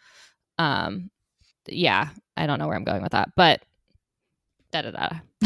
um, 0.58 1.10
yeah, 1.68 2.10
I 2.36 2.46
don't 2.46 2.58
know 2.58 2.68
where 2.68 2.76
I'm 2.76 2.84
going 2.84 3.02
with 3.02 3.12
that, 3.12 3.30
but 3.36 3.62
da 4.72 4.82
da 4.82 4.90
da. 4.90 5.08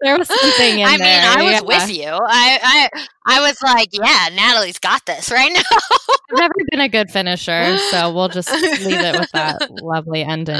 there 0.00 0.18
was 0.18 0.28
something 0.28 0.78
in 0.80 0.86
I 0.86 0.90
mean, 0.92 0.98
there. 1.00 1.22
I 1.28 1.42
was 1.42 1.52
yeah. 1.52 1.60
with 1.62 1.90
you. 1.96 2.08
I, 2.08 2.58
I 2.62 2.88
I 3.26 3.40
was 3.40 3.60
like, 3.62 3.88
yeah, 3.92 4.28
Natalie's 4.34 4.78
got 4.78 5.04
this 5.06 5.30
right 5.30 5.52
now. 5.52 5.60
I've 6.32 6.38
never 6.38 6.54
been 6.70 6.80
a 6.80 6.88
good 6.88 7.10
finisher, 7.10 7.76
so 7.90 8.12
we'll 8.12 8.28
just 8.28 8.50
leave 8.52 8.98
it 8.98 9.20
with 9.20 9.30
that 9.32 9.60
lovely 9.82 10.22
ending 10.22 10.56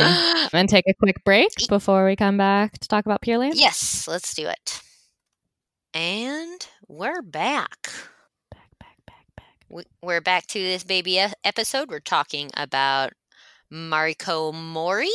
and 0.52 0.68
take 0.68 0.84
a 0.88 0.94
quick 0.94 1.22
break 1.24 1.50
before 1.68 2.04
we 2.06 2.16
come 2.16 2.36
back 2.36 2.78
to 2.78 2.88
talk 2.88 3.06
about 3.06 3.22
Pure 3.22 3.38
Land. 3.38 3.54
yes, 3.56 4.06
let's 4.08 4.34
do 4.34 4.46
it. 4.46 4.82
And 5.94 6.66
we're 6.86 7.22
back. 7.22 7.90
Back, 8.52 8.70
back, 8.78 8.96
back, 9.06 9.26
back. 9.36 9.46
We- 9.68 9.84
We're 10.02 10.20
back 10.20 10.46
to 10.48 10.58
this 10.60 10.84
baby 10.84 11.18
episode. 11.44 11.90
We're 11.90 11.98
talking 12.00 12.50
about 12.56 13.12
Mariko 13.72 14.52
Mori. 14.52 15.08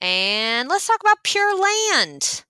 And 0.00 0.68
let's 0.68 0.86
talk 0.86 1.00
about 1.00 1.22
Pure 1.24 1.58
Land. 1.60 2.44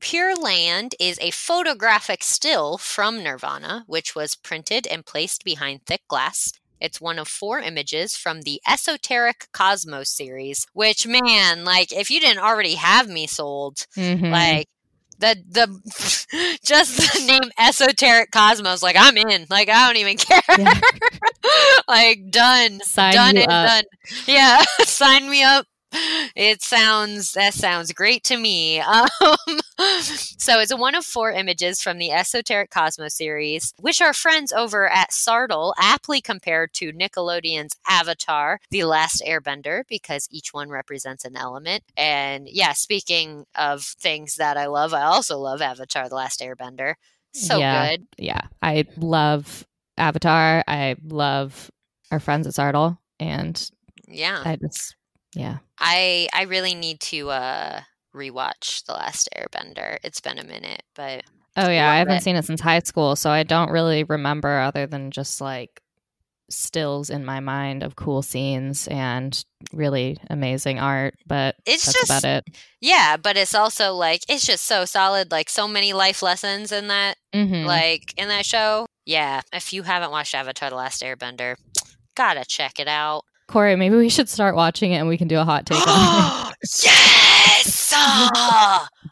Pure 0.00 0.36
Land 0.36 0.94
is 1.00 1.18
a 1.20 1.30
photographic 1.30 2.22
still 2.22 2.78
from 2.78 3.22
Nirvana, 3.22 3.84
which 3.86 4.14
was 4.14 4.36
printed 4.36 4.86
and 4.86 5.04
placed 5.06 5.44
behind 5.44 5.84
thick 5.86 6.02
glass. 6.08 6.52
It's 6.80 7.00
one 7.00 7.18
of 7.18 7.26
four 7.26 7.58
images 7.58 8.16
from 8.16 8.42
the 8.42 8.60
Esoteric 8.68 9.48
Cosmos 9.52 10.10
series, 10.10 10.66
which, 10.72 11.06
man, 11.06 11.64
like, 11.64 11.92
if 11.92 12.10
you 12.10 12.20
didn't 12.20 12.38
already 12.42 12.74
have 12.74 13.08
me 13.08 13.26
sold, 13.26 13.86
Mhm. 13.96 14.30
like, 14.30 14.68
the 15.18 15.36
the 15.48 16.58
just 16.64 16.96
the 16.96 17.26
name 17.26 17.50
esoteric 17.58 18.30
cosmos 18.30 18.82
like 18.82 18.96
i'm 18.98 19.16
in. 19.16 19.46
Like 19.50 19.68
i 19.68 19.86
don't 19.86 19.96
even 19.96 20.16
care. 20.18 20.40
Yeah. 20.58 20.80
like 21.88 22.30
done. 22.30 22.80
Sign 22.80 23.12
done 23.14 23.36
and 23.36 23.50
up. 23.50 23.66
done. 23.68 23.84
Yeah 24.26 24.62
sign 24.82 25.28
me 25.30 25.42
up 25.42 25.66
it 25.92 26.62
sounds 26.62 27.32
that 27.32 27.54
sounds 27.54 27.92
great 27.92 28.24
to 28.24 28.36
me. 28.36 28.82
Um, 29.20 29.60
so 30.00 30.58
it's 30.58 30.72
a 30.72 30.76
one 30.76 30.94
of 30.96 31.04
four 31.04 31.30
images 31.30 31.80
from 31.80 31.98
the 31.98 32.10
esoteric 32.10 32.68
cosmos 32.70 33.16
series 33.16 33.72
which 33.78 34.00
our 34.02 34.12
friends 34.12 34.52
over 34.52 34.88
at 34.88 35.10
Sartle 35.10 35.72
aptly 35.78 36.20
compared 36.20 36.72
to 36.74 36.92
nickelodeon's 36.92 37.74
avatar 37.88 38.58
the 38.70 38.84
last 38.84 39.22
airbender 39.26 39.82
because 39.88 40.26
each 40.32 40.52
one 40.52 40.68
represents 40.68 41.24
an 41.24 41.36
element. 41.36 41.84
And 41.96 42.48
yeah 42.50 42.72
speaking 42.72 43.44
of 43.54 43.82
things 43.84 44.34
that 44.36 44.56
i 44.56 44.66
love 44.66 44.92
i 44.94 45.02
also 45.02 45.38
love 45.38 45.62
avatar 45.62 46.08
the 46.08 46.16
last 46.16 46.40
airbender. 46.40 46.94
So 47.32 47.58
Yeah. 47.58 47.90
good. 47.90 48.06
yeah, 48.18 48.40
I 48.62 48.84
love 48.96 49.64
Avatar. 49.96 50.64
I 50.66 50.96
love 51.04 51.70
our 52.10 52.20
friends 52.20 52.46
at 52.46 52.54
Sartle, 52.54 52.98
and 53.20 53.70
yeah. 54.08 54.42
I 54.44 54.56
just, 54.56 54.96
yeah, 55.34 55.58
I 55.78 56.28
I 56.32 56.42
really 56.42 56.74
need 56.74 57.00
to 57.00 57.30
uh 57.30 57.80
rewatch 58.14 58.84
The 58.86 58.92
Last 58.94 59.28
Airbender. 59.36 59.98
It's 60.02 60.20
been 60.20 60.38
a 60.38 60.44
minute, 60.44 60.82
but 60.94 61.22
Oh 61.56 61.68
yeah, 61.70 61.90
I 61.90 61.96
haven't 61.96 62.16
it. 62.18 62.22
seen 62.22 62.36
it 62.36 62.44
since 62.44 62.60
high 62.60 62.78
school, 62.80 63.16
so 63.16 63.30
I 63.30 63.42
don't 63.42 63.70
really 63.70 64.04
remember 64.04 64.58
other 64.60 64.86
than 64.86 65.10
just 65.10 65.40
like 65.40 65.82
stills 66.50 67.10
in 67.10 67.24
my 67.26 67.40
mind 67.40 67.82
of 67.82 67.94
cool 67.96 68.22
scenes 68.22 68.88
and 68.88 69.44
really 69.72 70.16
amazing 70.30 70.78
art, 70.78 71.14
but 71.26 71.56
It's 71.66 71.84
that's 71.84 71.98
just- 71.98 72.10
about 72.10 72.24
it. 72.24 72.56
yeah, 72.80 73.16
but 73.18 73.36
it's 73.36 73.54
also 73.54 73.92
like 73.94 74.22
it's 74.28 74.46
just 74.46 74.64
so 74.64 74.84
solid, 74.86 75.30
like 75.30 75.50
so 75.50 75.68
many 75.68 75.92
life 75.92 76.22
lessons 76.22 76.72
in 76.72 76.88
that 76.88 77.18
Mhm. 77.34 77.66
like 77.66 78.14
in 78.16 78.28
that 78.28 78.46
show. 78.46 78.86
Yeah, 79.04 79.42
if 79.52 79.72
you 79.74 79.82
haven't 79.82 80.10
watched 80.10 80.34
Avatar 80.34 80.70
The 80.70 80.76
Last 80.76 81.02
Airbender, 81.02 81.56
gotta 82.14 82.44
check 82.46 82.78
it 82.80 82.88
out. 82.88 83.24
Corey, 83.48 83.76
maybe 83.76 83.96
we 83.96 84.08
should 84.10 84.28
start 84.28 84.54
watching 84.54 84.92
it 84.92 84.96
and 84.96 85.08
we 85.08 85.16
can 85.16 85.26
do 85.26 85.38
a 85.38 85.44
hot 85.44 85.66
take 85.66 85.78
on 85.86 86.52
it. 86.52 86.68
yes! 86.84 87.92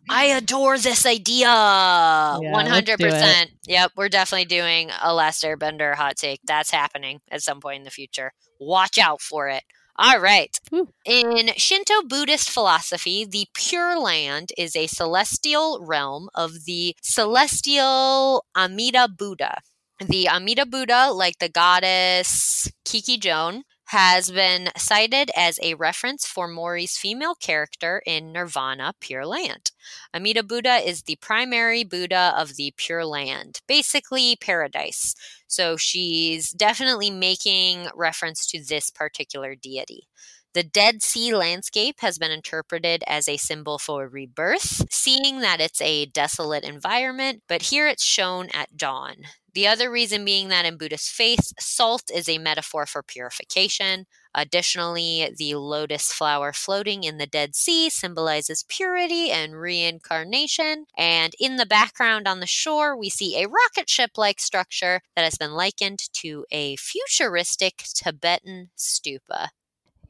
I 0.08 0.26
adore 0.36 0.78
this 0.78 1.06
idea. 1.06 1.48
let's 1.48 2.84
do 2.84 2.94
it. 2.94 3.12
100%. 3.12 3.46
Yep, 3.66 3.92
we're 3.96 4.08
definitely 4.08 4.44
doing 4.44 4.90
a 5.02 5.14
Last 5.14 5.42
Airbender 5.42 5.94
hot 5.94 6.16
take. 6.16 6.40
That's 6.44 6.70
happening 6.70 7.20
at 7.30 7.42
some 7.42 7.60
point 7.60 7.78
in 7.78 7.84
the 7.84 7.90
future. 7.90 8.32
Watch 8.60 8.98
out 8.98 9.20
for 9.20 9.48
it. 9.48 9.62
All 9.98 10.20
right. 10.20 10.58
Woo. 10.70 10.88
In 11.06 11.48
Shinto 11.56 12.02
Buddhist 12.06 12.50
philosophy, 12.50 13.24
the 13.24 13.46
Pure 13.54 13.98
Land 14.00 14.50
is 14.58 14.76
a 14.76 14.86
celestial 14.86 15.80
realm 15.82 16.28
of 16.34 16.66
the 16.66 16.94
celestial 17.02 18.44
Amida 18.54 19.08
Buddha. 19.08 19.60
The 20.04 20.28
Amida 20.28 20.66
Buddha, 20.66 21.10
like 21.10 21.38
the 21.38 21.48
goddess 21.48 22.70
Kiki 22.84 23.16
Joan, 23.16 23.62
has 23.86 24.30
been 24.30 24.70
cited 24.76 25.30
as 25.36 25.60
a 25.62 25.74
reference 25.74 26.26
for 26.26 26.48
Mori's 26.48 26.96
female 26.96 27.34
character 27.34 28.02
in 28.04 28.32
Nirvana 28.32 28.94
Pure 29.00 29.26
Land. 29.26 29.70
Amida 30.12 30.42
Buddha 30.42 30.76
is 30.76 31.02
the 31.02 31.16
primary 31.16 31.84
Buddha 31.84 32.34
of 32.36 32.56
the 32.56 32.72
Pure 32.76 33.06
Land, 33.06 33.60
basically 33.68 34.36
paradise. 34.36 35.14
So 35.46 35.76
she's 35.76 36.50
definitely 36.50 37.10
making 37.10 37.88
reference 37.94 38.46
to 38.48 38.62
this 38.64 38.90
particular 38.90 39.54
deity. 39.54 40.08
The 40.54 40.62
Dead 40.62 41.02
Sea 41.02 41.34
landscape 41.34 41.96
has 42.00 42.16
been 42.18 42.30
interpreted 42.30 43.04
as 43.06 43.28
a 43.28 43.36
symbol 43.36 43.78
for 43.78 44.08
rebirth, 44.08 44.90
seeing 44.90 45.40
that 45.40 45.60
it's 45.60 45.82
a 45.82 46.06
desolate 46.06 46.64
environment, 46.64 47.42
but 47.46 47.64
here 47.64 47.86
it's 47.88 48.04
shown 48.04 48.48
at 48.54 48.74
dawn. 48.76 49.16
The 49.52 49.66
other 49.66 49.90
reason 49.90 50.24
being 50.24 50.48
that 50.48 50.64
in 50.64 50.78
Buddhist 50.78 51.10
faith, 51.10 51.52
salt 51.60 52.04
is 52.12 52.28
a 52.28 52.38
metaphor 52.38 52.86
for 52.86 53.02
purification. 53.02 54.06
Additionally, 54.36 55.30
the 55.34 55.54
lotus 55.54 56.12
flower 56.12 56.52
floating 56.52 57.04
in 57.04 57.16
the 57.16 57.26
Dead 57.26 57.56
Sea 57.56 57.88
symbolizes 57.88 58.66
purity 58.68 59.30
and 59.30 59.58
reincarnation. 59.58 60.84
And 60.96 61.34
in 61.40 61.56
the 61.56 61.64
background 61.64 62.28
on 62.28 62.40
the 62.40 62.46
shore, 62.46 62.94
we 62.94 63.08
see 63.08 63.42
a 63.42 63.48
rocket 63.48 63.88
ship 63.88 64.10
like 64.18 64.38
structure 64.38 65.00
that 65.16 65.24
has 65.24 65.36
been 65.36 65.52
likened 65.52 66.00
to 66.20 66.44
a 66.50 66.76
futuristic 66.76 67.84
Tibetan 67.94 68.68
stupa. 68.76 69.48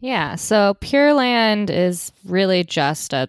Yeah, 0.00 0.35
so 0.35 0.75
Pure 0.80 1.14
Land 1.14 1.71
is 1.71 2.11
really 2.25 2.64
just 2.64 3.12
a 3.12 3.28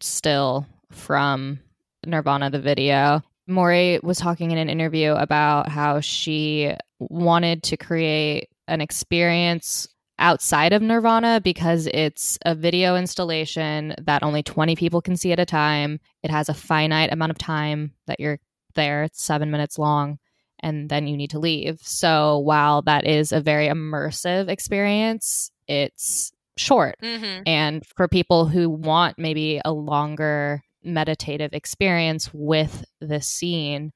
still 0.00 0.66
from 0.90 1.60
Nirvana 2.06 2.50
the 2.50 2.58
video. 2.58 3.22
Mori 3.46 4.00
was 4.02 4.18
talking 4.18 4.50
in 4.50 4.58
an 4.58 4.70
interview 4.70 5.12
about 5.12 5.68
how 5.68 6.00
she 6.00 6.72
wanted 6.98 7.62
to 7.64 7.76
create 7.76 8.48
an 8.66 8.80
experience 8.80 9.88
outside 10.18 10.72
of 10.72 10.82
Nirvana 10.82 11.40
because 11.42 11.86
it's 11.86 12.38
a 12.44 12.54
video 12.54 12.96
installation 12.96 13.94
that 14.02 14.22
only 14.22 14.42
20 14.42 14.76
people 14.76 15.00
can 15.00 15.16
see 15.16 15.32
at 15.32 15.40
a 15.40 15.46
time. 15.46 16.00
It 16.22 16.30
has 16.30 16.48
a 16.48 16.54
finite 16.54 17.12
amount 17.12 17.30
of 17.30 17.38
time 17.38 17.92
that 18.06 18.20
you're 18.20 18.38
there, 18.74 19.04
it's 19.04 19.22
seven 19.22 19.50
minutes 19.50 19.78
long, 19.78 20.18
and 20.60 20.88
then 20.88 21.06
you 21.06 21.16
need 21.16 21.30
to 21.30 21.38
leave. 21.38 21.80
So 21.82 22.38
while 22.38 22.82
that 22.82 23.06
is 23.06 23.32
a 23.32 23.40
very 23.40 23.68
immersive 23.68 24.48
experience, 24.48 25.50
it's 25.66 26.32
short. 26.56 26.96
Mm-hmm. 27.02 27.42
And 27.46 27.86
for 27.86 28.08
people 28.08 28.46
who 28.46 28.68
want 28.68 29.18
maybe 29.18 29.60
a 29.64 29.72
longer 29.72 30.62
meditative 30.82 31.52
experience 31.52 32.30
with 32.32 32.84
this 33.00 33.28
scene, 33.28 33.92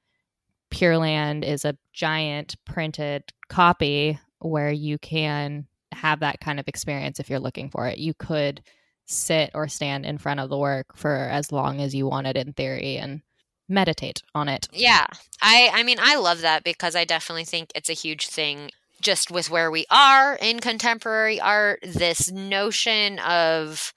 Pure 0.71 0.99
Land 0.99 1.45
is 1.45 1.65
a 1.65 1.77
giant 1.93 2.57
printed 2.65 3.25
copy 3.49 4.19
where 4.39 4.73
you 4.73 4.99
can 4.99 5.67
have 5.93 6.21
that 6.21 6.41
kind 6.41 6.59
of 6.59 6.69
experience 6.69 7.21
if 7.21 7.31
you're 7.31 7.41
looking 7.41 7.71
for 7.71 7.87
it. 7.87 7.99
You 7.99 8.15
could 8.15 8.63
sit 9.07 9.51
or 9.55 9.69
stand 9.69 10.07
in 10.07 10.19
front 10.19 10.41
of 10.41 10.49
the 10.49 10.59
work 10.59 10.97
for 10.97 11.15
as 11.17 11.53
long 11.53 11.81
as 11.81 11.95
you 11.95 12.07
wanted 12.07 12.37
in 12.37 12.53
theory 12.53 12.97
and 12.97 13.23
meditate 13.69 14.23
on 14.35 14.49
it. 14.49 14.69
Yeah. 14.73 15.07
I 15.41 15.71
I 15.73 15.83
mean 15.83 15.99
I 16.01 16.17
love 16.17 16.41
that 16.43 16.65
because 16.65 16.95
I 16.95 17.05
definitely 17.05 17.45
think 17.45 17.71
it's 17.75 17.91
a 17.91 17.95
huge 17.95 18.27
thing 18.27 18.71
just 19.01 19.31
with 19.31 19.51
where 19.51 19.71
we 19.71 19.85
are 19.91 20.37
in 20.37 20.61
contemporary 20.61 21.41
art, 21.41 21.81
this 21.83 22.31
notion 22.31 23.19
of 23.19 23.93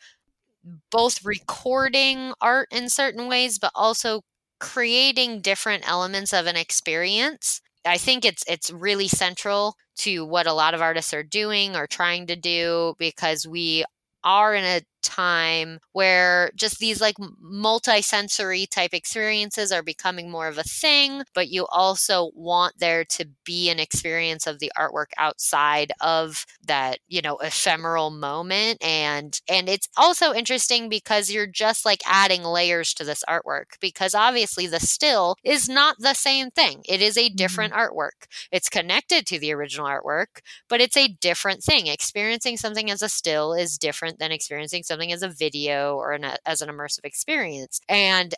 both 0.92 1.24
recording 1.24 2.34
art 2.42 2.68
in 2.72 2.90
certain 2.90 3.28
ways, 3.28 3.60
but 3.60 3.72
also 3.76 4.22
creating 4.60 5.42
different 5.42 5.88
elements 5.88 6.34
of 6.34 6.48
an 6.48 6.56
experience. 6.56 7.62
I 7.86 7.98
think 7.98 8.26
it's 8.26 8.44
it's 8.48 8.72
really 8.72 9.08
central 9.08 9.76
to 9.98 10.26
what 10.26 10.48
a 10.48 10.54
lot 10.54 10.74
of 10.74 10.82
artists 10.82 11.14
are 11.14 11.24
doing 11.24 11.76
or 11.76 11.88
trying 11.88 12.28
to 12.28 12.36
do 12.36 12.96
because 13.00 13.48
we 13.48 13.86
are 14.24 14.54
in 14.56 14.64
a 14.64 14.82
time 15.06 15.80
where 15.94 16.52
just 16.56 16.80
these 16.80 17.00
like 17.00 17.16
multi-sensory 17.40 18.66
type 18.66 18.94
experiences 18.94 19.72
are 19.72 19.84
becoming 19.84 20.30
more 20.30 20.48
of 20.48 20.58
a 20.58 20.64
thing 20.64 21.24
but 21.34 21.50
you 21.50 21.66
also 21.68 22.32
want 22.34 22.74
there 22.80 23.06
to 23.06 23.26
be 23.46 23.70
an 23.70 23.80
experience 23.80 24.48
of 24.48 24.60
the 24.60 24.72
artwork 24.78 25.08
outside 25.18 25.92
of 26.02 26.46
that 26.66 27.00
you 27.08 27.22
know 27.22 27.38
ephemeral 27.38 28.10
moment 28.10 28.78
and 28.84 29.42
and 29.48 29.70
it's 29.70 29.88
also 29.98 30.34
interesting 30.34 30.90
because 30.90 31.32
you're 31.32 31.48
just 31.48 31.86
like 31.86 32.02
adding 32.06 32.44
layers 32.44 32.94
to 32.94 33.04
this 33.04 33.24
artwork 33.30 33.66
because 33.80 34.16
obviously 34.16 34.68
the 34.68 34.80
still 34.80 35.36
is 35.44 35.70
not 35.70 35.98
the 36.00 36.14
same 36.14 36.50
thing. 36.52 36.82
It 36.88 37.02
is 37.02 37.18
a 37.18 37.30
different 37.30 37.74
mm-hmm. 37.74 37.98
artwork. 37.98 38.28
It's 38.52 38.70
connected 38.70 39.26
to 39.28 39.40
the 39.40 39.54
original 39.54 39.88
artwork 39.88 40.42
but 40.70 40.82
it's 40.82 40.98
a 40.98 41.08
different 41.08 41.64
thing. 41.64 41.88
Experiencing 41.88 42.58
something 42.58 42.90
as 42.90 43.02
a 43.02 43.10
still 43.10 43.54
is 43.54 43.78
different 43.78 44.20
than 44.20 44.32
experiencing 44.32 44.84
something 44.84 44.95
something 44.96 45.12
as 45.12 45.22
a 45.24 45.30
video 45.30 45.96
or 45.96 46.14
an, 46.14 46.26
as 46.46 46.62
an 46.62 46.70
immersive 46.70 47.04
experience. 47.04 47.82
And 47.90 48.34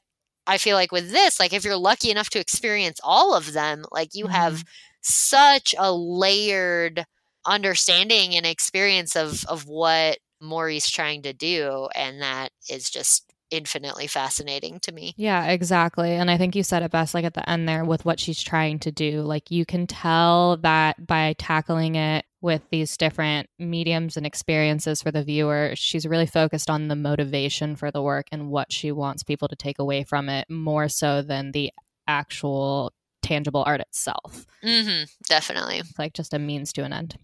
I 0.48 0.58
feel 0.58 0.76
like 0.76 0.92
with 0.92 1.12
this, 1.12 1.40
like 1.40 1.54
if 1.54 1.64
you're 1.64 1.78
lucky 1.78 2.10
enough 2.10 2.30
to 2.32 2.40
experience 2.40 3.00
all 3.04 3.36
of 3.36 3.54
them, 3.54 3.86
like 3.92 4.10
you 4.14 4.26
mm-hmm. 4.26 4.34
have 4.34 4.64
such 5.02 5.76
a 5.78 5.92
layered 5.92 7.06
understanding 7.46 8.36
and 8.36 8.46
experience 8.46 9.16
of 9.16 9.46
of 9.46 9.68
what 9.68 10.18
Mori's 10.42 10.90
trying 10.90 11.22
to 11.22 11.34
do 11.34 11.88
and 11.96 12.22
that 12.22 12.50
is 12.70 12.90
just 12.90 13.24
infinitely 13.50 14.08
fascinating 14.08 14.80
to 14.82 14.92
me. 14.92 15.14
Yeah, 15.16 15.46
exactly. 15.46 16.12
And 16.12 16.30
I 16.30 16.38
think 16.38 16.56
you 16.56 16.64
said 16.64 16.84
it 16.84 16.92
best 16.92 17.14
like 17.14 17.24
at 17.24 17.34
the 17.34 17.50
end 17.50 17.68
there 17.68 17.86
with 17.86 18.04
what 18.04 18.20
she's 18.20 18.42
trying 18.42 18.80
to 18.80 18.92
do. 18.92 19.22
Like 19.22 19.50
you 19.50 19.66
can 19.66 19.88
tell 19.88 20.58
that 20.58 21.08
by 21.08 21.36
tackling 21.38 21.96
it 21.96 22.26
with 22.42 22.62
these 22.70 22.98
different 22.98 23.50
mediums 23.58 24.18
and 24.18 24.26
experiences 24.26 25.02
for 25.02 25.12
the 25.12 25.24
viewer, 25.24 25.72
she's 25.76 26.06
really 26.06 26.26
focused 26.26 26.70
on 26.70 26.88
the 26.88 26.96
motivation 26.96 27.76
for 27.76 27.92
the 27.92 28.02
work 28.02 28.28
and 28.32 28.50
what 28.50 28.72
she 28.72 28.92
wants 28.92 29.24
people 29.24 29.48
to 29.48 29.56
take 29.56 29.80
away 29.80 30.04
from 30.04 30.30
it 30.30 30.50
more 30.50 30.88
so 30.88 31.22
than 31.22 31.52
the 31.52 31.72
actual 32.08 32.94
tangible 33.22 33.64
art 33.66 33.82
itself. 33.82 34.46
Mm-hmm, 34.64 35.06
definitely. 35.28 35.80
It's 35.80 36.00
like 36.00 36.14
just 36.14 36.34
a 36.34 36.40
means 36.40 36.72
to 36.74 36.84
an 36.84 36.94
end. 36.94 37.18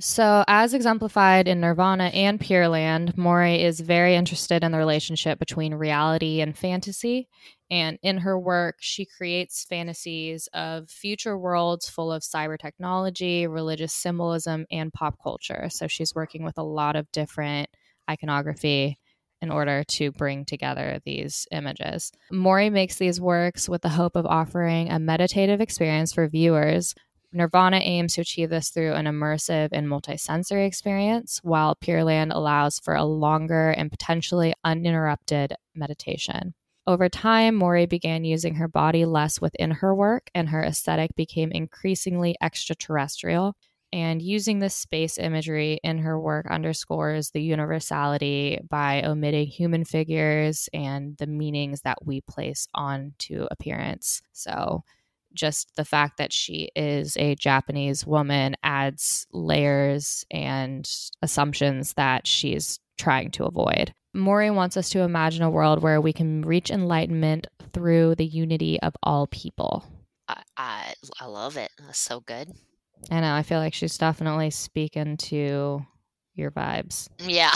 So, 0.00 0.44
as 0.46 0.74
exemplified 0.74 1.48
in 1.48 1.60
Nirvana 1.60 2.04
and 2.04 2.40
Pure 2.40 2.68
Land, 2.68 3.18
Mori 3.18 3.62
is 3.64 3.80
very 3.80 4.14
interested 4.14 4.62
in 4.62 4.70
the 4.70 4.78
relationship 4.78 5.40
between 5.40 5.74
reality 5.74 6.40
and 6.40 6.56
fantasy. 6.56 7.28
And 7.68 7.98
in 8.02 8.18
her 8.18 8.38
work, 8.38 8.76
she 8.78 9.04
creates 9.04 9.64
fantasies 9.64 10.48
of 10.54 10.88
future 10.88 11.36
worlds 11.36 11.88
full 11.88 12.12
of 12.12 12.22
cyber 12.22 12.56
technology, 12.56 13.48
religious 13.48 13.92
symbolism, 13.92 14.66
and 14.70 14.92
pop 14.92 15.16
culture. 15.20 15.68
So, 15.68 15.88
she's 15.88 16.14
working 16.14 16.44
with 16.44 16.58
a 16.58 16.62
lot 16.62 16.94
of 16.94 17.10
different 17.10 17.68
iconography 18.08 18.98
in 19.42 19.50
order 19.50 19.84
to 19.84 20.12
bring 20.12 20.44
together 20.44 21.00
these 21.04 21.46
images. 21.50 22.12
Mori 22.30 22.70
makes 22.70 22.96
these 22.96 23.20
works 23.20 23.68
with 23.68 23.82
the 23.82 23.88
hope 23.88 24.16
of 24.16 24.26
offering 24.26 24.90
a 24.90 24.98
meditative 24.98 25.60
experience 25.60 26.12
for 26.12 26.28
viewers 26.28 26.94
Nirvana 27.32 27.78
aims 27.78 28.14
to 28.14 28.22
achieve 28.22 28.50
this 28.50 28.70
through 28.70 28.94
an 28.94 29.04
immersive 29.04 29.68
and 29.72 29.86
multisensory 29.86 30.66
experience, 30.66 31.40
while 31.42 31.74
Pure 31.74 32.04
Land 32.04 32.32
allows 32.32 32.78
for 32.78 32.94
a 32.94 33.04
longer 33.04 33.70
and 33.70 33.90
potentially 33.90 34.54
uninterrupted 34.64 35.54
meditation. 35.74 36.54
Over 36.86 37.10
time, 37.10 37.54
Mori 37.54 37.84
began 37.84 38.24
using 38.24 38.54
her 38.54 38.66
body 38.66 39.04
less 39.04 39.42
within 39.42 39.72
her 39.72 39.94
work, 39.94 40.30
and 40.34 40.48
her 40.48 40.64
aesthetic 40.64 41.14
became 41.16 41.52
increasingly 41.52 42.34
extraterrestrial. 42.40 43.54
And 43.92 44.22
using 44.22 44.58
this 44.58 44.74
space 44.74 45.18
imagery 45.18 45.80
in 45.82 45.98
her 45.98 46.18
work 46.18 46.46
underscores 46.50 47.30
the 47.30 47.42
universality 47.42 48.58
by 48.68 49.02
omitting 49.02 49.46
human 49.48 49.84
figures 49.84 50.68
and 50.72 51.16
the 51.18 51.26
meanings 51.26 51.82
that 51.82 51.98
we 52.04 52.20
place 52.22 52.68
onto 52.74 53.46
appearance. 53.50 54.22
So, 54.32 54.82
just 55.34 55.76
the 55.76 55.84
fact 55.84 56.18
that 56.18 56.32
she 56.32 56.70
is 56.74 57.16
a 57.16 57.34
Japanese 57.36 58.06
woman 58.06 58.56
adds 58.62 59.26
layers 59.32 60.24
and 60.30 60.88
assumptions 61.22 61.94
that 61.94 62.26
she's 62.26 62.78
trying 62.98 63.30
to 63.32 63.44
avoid. 63.44 63.92
Mori 64.14 64.50
wants 64.50 64.76
us 64.76 64.90
to 64.90 65.00
imagine 65.00 65.42
a 65.42 65.50
world 65.50 65.82
where 65.82 66.00
we 66.00 66.12
can 66.12 66.42
reach 66.42 66.70
enlightenment 66.70 67.46
through 67.72 68.14
the 68.14 68.26
unity 68.26 68.80
of 68.80 68.94
all 69.02 69.26
people. 69.26 69.84
I, 70.28 70.42
I, 70.56 70.94
I 71.20 71.26
love 71.26 71.56
it. 71.56 71.70
That's 71.78 71.98
so 71.98 72.20
good. 72.20 72.50
I 73.10 73.20
know. 73.20 73.34
I 73.34 73.42
feel 73.42 73.58
like 73.58 73.74
she's 73.74 73.96
definitely 73.96 74.50
speaking 74.50 75.16
to 75.18 75.86
your 76.38 76.50
vibes. 76.50 77.08
Yeah, 77.18 77.50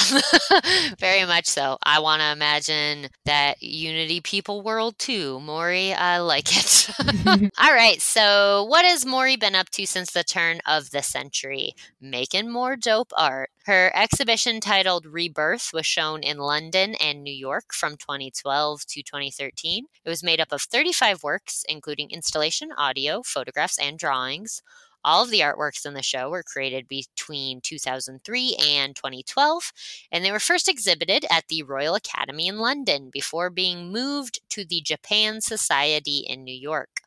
very 0.98 1.24
much 1.24 1.46
so. 1.46 1.78
I 1.82 2.00
want 2.00 2.20
to 2.20 2.32
imagine 2.32 3.08
that 3.24 3.62
Unity 3.62 4.20
people 4.20 4.62
world 4.62 4.98
too. 4.98 5.40
Mori, 5.40 5.92
I 5.92 6.18
like 6.18 6.48
it. 6.56 6.90
All 7.58 7.72
right, 7.72 8.00
so 8.00 8.64
what 8.64 8.84
has 8.84 9.06
Mori 9.06 9.36
been 9.36 9.54
up 9.54 9.70
to 9.70 9.86
since 9.86 10.12
the 10.12 10.24
turn 10.24 10.60
of 10.66 10.90
the 10.90 11.02
century? 11.02 11.74
Making 12.00 12.50
more 12.50 12.76
dope 12.76 13.12
art. 13.16 13.50
Her 13.66 13.92
exhibition 13.94 14.60
titled 14.60 15.06
Rebirth 15.06 15.70
was 15.72 15.86
shown 15.86 16.22
in 16.24 16.38
London 16.38 16.96
and 16.96 17.22
New 17.22 17.32
York 17.32 17.72
from 17.72 17.96
2012 17.96 18.84
to 18.86 19.02
2013. 19.02 19.86
It 20.04 20.08
was 20.08 20.24
made 20.24 20.40
up 20.40 20.50
of 20.50 20.62
35 20.62 21.22
works, 21.22 21.64
including 21.68 22.10
installation, 22.10 22.70
audio, 22.76 23.22
photographs, 23.22 23.78
and 23.78 23.98
drawings. 23.98 24.62
All 25.04 25.24
of 25.24 25.30
the 25.30 25.40
artworks 25.40 25.84
in 25.84 25.94
the 25.94 26.02
show 26.02 26.30
were 26.30 26.42
created 26.42 26.86
between 26.88 27.60
2003 27.60 28.56
and 28.60 28.94
2012, 28.94 29.72
and 30.12 30.24
they 30.24 30.30
were 30.30 30.38
first 30.38 30.68
exhibited 30.68 31.24
at 31.30 31.48
the 31.48 31.62
Royal 31.62 31.94
Academy 31.94 32.46
in 32.46 32.58
London 32.58 33.10
before 33.12 33.50
being 33.50 33.90
moved 33.92 34.40
to 34.50 34.64
the 34.64 34.80
Japan 34.80 35.40
Society 35.40 36.24
in 36.28 36.44
New 36.44 36.54
York. 36.54 37.00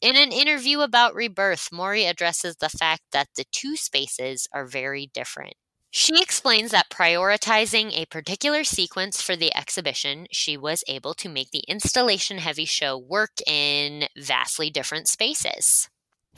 In 0.00 0.16
an 0.16 0.32
interview 0.32 0.80
about 0.80 1.14
Rebirth, 1.14 1.68
Mori 1.72 2.06
addresses 2.06 2.56
the 2.56 2.70
fact 2.70 3.02
that 3.12 3.28
the 3.36 3.44
two 3.52 3.76
spaces 3.76 4.48
are 4.52 4.64
very 4.64 5.10
different. 5.12 5.54
She 5.90 6.22
explains 6.22 6.70
that 6.70 6.88
prioritizing 6.88 7.92
a 7.92 8.06
particular 8.06 8.62
sequence 8.62 9.20
for 9.20 9.34
the 9.34 9.54
exhibition, 9.56 10.28
she 10.30 10.56
was 10.56 10.84
able 10.86 11.14
to 11.14 11.28
make 11.28 11.50
the 11.50 11.64
installation 11.66 12.38
heavy 12.38 12.64
show 12.64 12.96
work 12.96 13.40
in 13.44 14.06
vastly 14.16 14.70
different 14.70 15.08
spaces. 15.08 15.88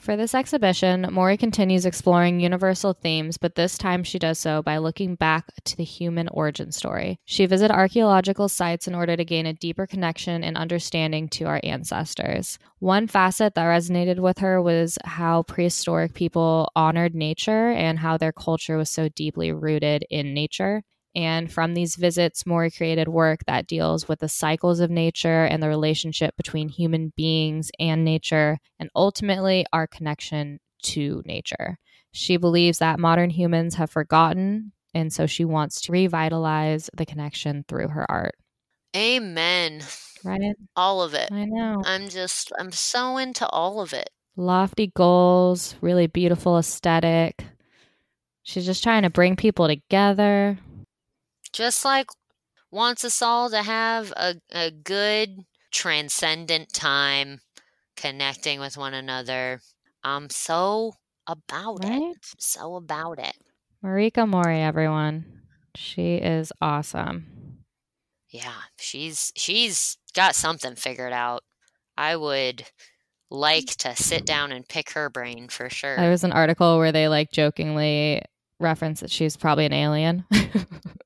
For 0.03 0.17
this 0.17 0.35
exhibition, 0.35 1.07
Mori 1.11 1.37
continues 1.37 1.85
exploring 1.85 2.41
universal 2.41 2.91
themes, 2.91 3.37
but 3.37 3.55
this 3.55 3.77
time 3.77 4.03
she 4.03 4.19
does 4.19 4.37
so 4.37 4.61
by 4.61 4.79
looking 4.79 5.15
back 5.15 5.45
to 5.63 5.77
the 5.77 5.85
human 5.85 6.27
origin 6.27 6.73
story. 6.73 7.19
She 7.23 7.45
visits 7.45 7.71
archaeological 7.71 8.49
sites 8.49 8.85
in 8.85 8.95
order 8.95 9.15
to 9.15 9.23
gain 9.23 9.45
a 9.45 9.53
deeper 9.53 9.87
connection 9.87 10.43
and 10.43 10.57
understanding 10.57 11.29
to 11.29 11.45
our 11.45 11.61
ancestors. 11.63 12.59
One 12.79 13.07
facet 13.07 13.55
that 13.55 13.63
resonated 13.63 14.19
with 14.19 14.39
her 14.39 14.61
was 14.61 14.97
how 15.05 15.43
prehistoric 15.43 16.13
people 16.13 16.69
honored 16.75 17.15
nature 17.15 17.69
and 17.69 17.97
how 17.97 18.17
their 18.17 18.33
culture 18.33 18.75
was 18.75 18.89
so 18.89 19.07
deeply 19.07 19.53
rooted 19.53 20.05
in 20.09 20.33
nature. 20.33 20.83
And 21.15 21.51
from 21.51 21.73
these 21.73 21.95
visits, 21.95 22.45
Mori 22.45 22.71
created 22.71 23.07
work 23.07 23.45
that 23.45 23.67
deals 23.67 24.07
with 24.07 24.19
the 24.19 24.29
cycles 24.29 24.79
of 24.79 24.89
nature 24.89 25.45
and 25.45 25.61
the 25.61 25.67
relationship 25.67 26.35
between 26.35 26.69
human 26.69 27.13
beings 27.15 27.69
and 27.79 28.03
nature, 28.03 28.57
and 28.79 28.89
ultimately 28.95 29.65
our 29.71 29.85
connection 29.85 30.59
to 30.83 31.21
nature. 31.25 31.77
She 32.11 32.37
believes 32.37 32.79
that 32.79 32.99
modern 32.99 33.29
humans 33.29 33.75
have 33.75 33.91
forgotten, 33.91 34.71
and 34.95 35.13
so 35.13 35.27
she 35.27 35.45
wants 35.45 35.81
to 35.81 35.91
revitalize 35.91 36.89
the 36.95 37.05
connection 37.05 37.63
through 37.67 37.89
her 37.89 38.09
art. 38.09 38.35
Amen. 38.95 39.81
Right? 40.23 40.55
All 40.75 41.03
of 41.03 41.13
it. 41.13 41.31
I 41.31 41.45
know. 41.45 41.81
I'm 41.85 42.09
just, 42.09 42.51
I'm 42.57 42.71
so 42.71 43.17
into 43.17 43.47
all 43.49 43.81
of 43.81 43.93
it. 43.93 44.09
Lofty 44.35 44.87
goals, 44.95 45.75
really 45.81 46.07
beautiful 46.07 46.57
aesthetic. 46.57 47.45
She's 48.41 48.65
just 48.65 48.83
trying 48.83 49.03
to 49.03 49.09
bring 49.09 49.35
people 49.35 49.67
together 49.67 50.57
just 51.53 51.85
like 51.85 52.07
wants 52.71 53.05
us 53.05 53.21
all 53.21 53.49
to 53.49 53.61
have 53.61 54.11
a, 54.17 54.35
a 54.51 54.71
good 54.71 55.45
transcendent 55.71 56.73
time 56.73 57.39
connecting 57.95 58.59
with 58.59 58.77
one 58.77 58.93
another. 58.93 59.61
I'm 60.03 60.29
so 60.29 60.93
about 61.27 61.83
right? 61.83 62.01
it. 62.01 62.17
So 62.39 62.75
about 62.75 63.19
it. 63.19 63.35
Mariko 63.83 64.27
Mori, 64.27 64.59
everyone. 64.59 65.25
She 65.75 66.15
is 66.15 66.51
awesome. 66.61 67.59
Yeah, 68.29 68.53
she's 68.77 69.31
she's 69.35 69.97
got 70.15 70.35
something 70.35 70.75
figured 70.75 71.13
out. 71.13 71.43
I 71.97 72.15
would 72.15 72.65
like 73.29 73.65
to 73.77 73.95
sit 73.95 74.25
down 74.25 74.51
and 74.51 74.67
pick 74.67 74.91
her 74.91 75.09
brain 75.09 75.49
for 75.49 75.69
sure. 75.69 75.95
There 75.97 76.09
was 76.09 76.23
an 76.23 76.31
article 76.31 76.77
where 76.77 76.91
they 76.91 77.07
like 77.07 77.31
jokingly 77.31 78.23
reference 78.59 79.01
that 79.01 79.11
she's 79.11 79.37
probably 79.37 79.65
an 79.65 79.73
alien. 79.73 80.25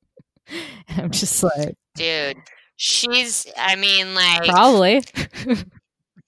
I'm 0.98 1.12
just 1.12 1.44
like, 1.44 1.76
dude, 1.96 2.38
she's. 2.76 3.46
I 3.58 3.76
mean, 3.76 4.16
like 4.16 4.46
probably. 4.46 5.04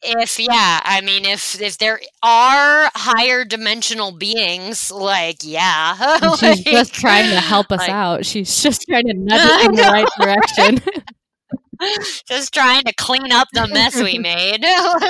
if 0.02 0.40
yeah, 0.40 0.82
I 0.84 1.02
mean, 1.02 1.26
if 1.26 1.62
if 1.62 1.78
there 1.78 2.00
are 2.24 2.90
higher 2.96 3.46
dimensional 3.46 4.12
beings, 4.12 4.92
like 4.92 5.38
yeah, 5.44 6.20
she's 6.36 6.64
just 6.64 6.94
trying 6.94 7.30
to 7.30 7.40
help 7.40 7.72
us 7.72 7.80
like, 7.80 7.90
out. 7.90 8.26
She's 8.26 8.62
just 8.62 8.84
trying 8.88 9.08
to 9.08 9.14
nudge 9.18 9.42
it 9.42 9.66
in 9.66 9.76
the 9.76 9.84
right 9.84 10.08
direction. 10.20 11.04
just 12.28 12.54
trying 12.54 12.84
to 12.84 12.94
clean 12.94 13.32
up 13.32 13.48
the 13.54 13.68
mess 13.68 14.02
we 14.02 14.18
made. 14.20 14.64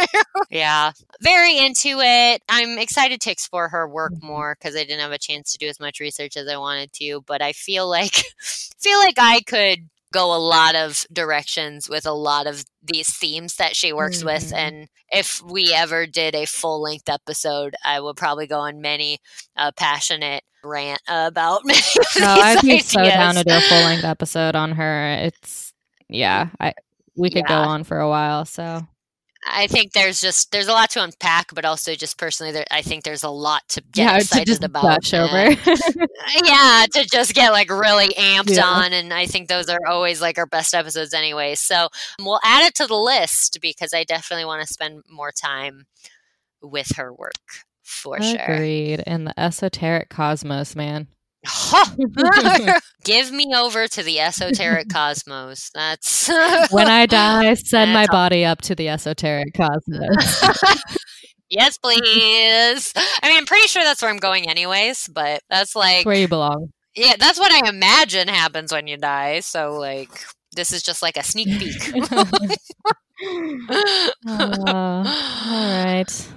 yeah, 0.50 0.92
very 1.22 1.58
into 1.58 2.00
it. 2.00 2.42
I'm 2.50 2.78
excited 2.78 3.22
to 3.22 3.32
explore 3.32 3.70
her 3.70 3.88
work 3.88 4.14
mm-hmm. 4.14 4.28
more 4.28 4.58
because 4.60 4.76
I 4.76 4.84
didn't 4.84 5.02
have 5.02 5.12
a 5.12 5.18
chance 5.18 5.52
to 5.52 5.58
do 5.58 5.68
as 5.68 5.80
much 5.80 6.00
research 6.00 6.38
as 6.38 6.48
I 6.48 6.58
wanted 6.58 6.94
to. 6.94 7.22
But 7.26 7.42
I 7.42 7.54
feel 7.54 7.90
like 7.90 8.24
feel 8.42 9.00
like 9.00 9.18
I 9.18 9.42
could 9.42 9.90
go 10.12 10.36
a 10.36 10.38
lot 10.38 10.76
of 10.76 11.06
directions 11.12 11.90
with 11.90 12.06
a 12.06 12.12
lot 12.12 12.48
of 12.48 12.66
these 12.84 13.16
themes 13.16 13.56
that 13.56 13.76
she 13.76 13.94
works 13.94 14.20
mm-hmm. 14.20 14.28
with 14.28 14.54
and 14.54 14.88
if 15.12 15.42
we 15.44 15.72
ever 15.74 16.08
did 16.08 16.34
a 16.34 16.46
full 16.46 16.82
length 16.82 17.08
episode 17.08 17.76
i 17.86 18.00
would 18.00 18.16
probably 18.16 18.48
go 18.48 18.60
on 18.60 18.82
many 18.82 19.20
uh, 19.56 19.72
passionate 19.78 20.44
rant 20.64 21.02
about 21.08 21.62
many 21.64 21.80
no, 22.20 22.28
i'd 22.28 22.62
be 22.64 22.80
so 22.80 23.04
down 23.04 23.36
to 23.36 23.44
do 23.44 23.56
a 23.56 23.62
full 23.62 23.82
length 23.82 24.04
episode 24.04 24.56
on 24.56 24.72
her 24.72 25.12
it's 25.22 25.69
yeah, 26.10 26.46
mm. 26.46 26.52
I 26.60 26.74
we 27.16 27.30
could 27.30 27.46
yeah. 27.48 27.64
go 27.64 27.70
on 27.70 27.84
for 27.84 28.00
a 28.00 28.10
while. 28.10 28.46
So 28.46 28.88
I 29.48 29.68
think 29.68 29.94
there's 29.94 30.22
just 30.22 30.52
there's 30.52 30.68
a 30.68 30.74
lot 30.74 30.90
to 30.92 31.04
unpack, 31.04 31.54
but 31.54 31.66
also 31.66 31.96
just 31.96 32.18
personally, 32.18 32.52
there, 32.52 32.66
I 32.72 32.82
think 32.82 33.04
there's 33.04 33.24
a 33.24 33.30
lot 33.30 33.68
to 33.70 33.82
get 33.92 34.04
yeah, 34.04 34.18
excited 34.18 34.64
about. 34.64 35.14
over. 35.14 35.50
yeah, 36.44 36.86
to 36.92 37.06
just 37.12 37.34
get 37.34 37.52
like 37.52 37.70
really 37.70 38.10
amped 38.10 38.56
yeah. 38.56 38.66
on, 38.66 38.94
and 38.94 39.14
I 39.14 39.26
think 39.26 39.48
those 39.48 39.70
are 39.70 39.86
always 39.88 40.22
like 40.22 40.38
our 40.38 40.46
best 40.46 40.74
episodes 40.74 41.14
anyway. 41.14 41.56
So 41.56 41.88
we'll 42.20 42.40
add 42.44 42.68
it 42.68 42.76
to 42.76 42.88
the 42.88 42.98
list 42.98 43.60
because 43.62 43.94
I 43.94 44.04
definitely 44.04 44.46
want 44.46 44.66
to 44.66 44.74
spend 44.74 45.04
more 45.10 45.32
time 45.32 45.86
with 46.62 46.96
her 46.98 47.14
work 47.14 47.34
for 47.82 48.18
Agreed. 48.18 48.32
sure. 48.32 48.56
Agreed. 48.56 49.04
And 49.08 49.28
the 49.28 49.40
esoteric 49.40 50.10
cosmos, 50.10 50.76
man. 50.76 51.08
Give 53.04 53.32
me 53.32 53.54
over 53.56 53.88
to 53.88 54.04
the 54.04 54.20
esoteric 54.20 54.90
cosmos. 54.94 55.72
That's 55.74 56.30
when 56.72 56.88
I 56.88 57.06
die, 57.06 57.54
send 57.54 57.94
my 57.94 58.06
body 58.08 58.44
up 58.44 58.62
to 58.64 58.76
the 58.76 58.90
esoteric 58.90 59.54
cosmos. 59.54 60.44
yes, 61.50 61.78
please. 61.78 62.94
I 62.96 63.30
mean, 63.30 63.38
I'm 63.38 63.46
pretty 63.46 63.68
sure 63.68 63.84
that's 63.84 64.02
where 64.02 64.12
I'm 64.12 64.18
going, 64.18 64.50
anyways. 64.50 65.08
But 65.08 65.42
that's 65.50 65.76
like 65.76 66.06
where 66.06 66.16
you 66.16 66.28
belong. 66.28 66.74
Yeah, 66.96 67.16
that's 67.18 67.40
what 67.40 67.52
I 67.52 67.70
imagine 67.70 68.28
happens 68.28 68.74
when 68.74 68.88
you 68.88 68.98
die. 68.98 69.40
So, 69.40 69.78
like, 69.78 70.26
this 70.56 70.74
is 70.74 70.84
just 70.84 71.02
like 71.02 71.16
a 71.16 71.24
sneak 71.24 71.48
peek. 71.60 72.12
uh, 74.28 75.04
all 75.06 75.06
right 75.06 76.30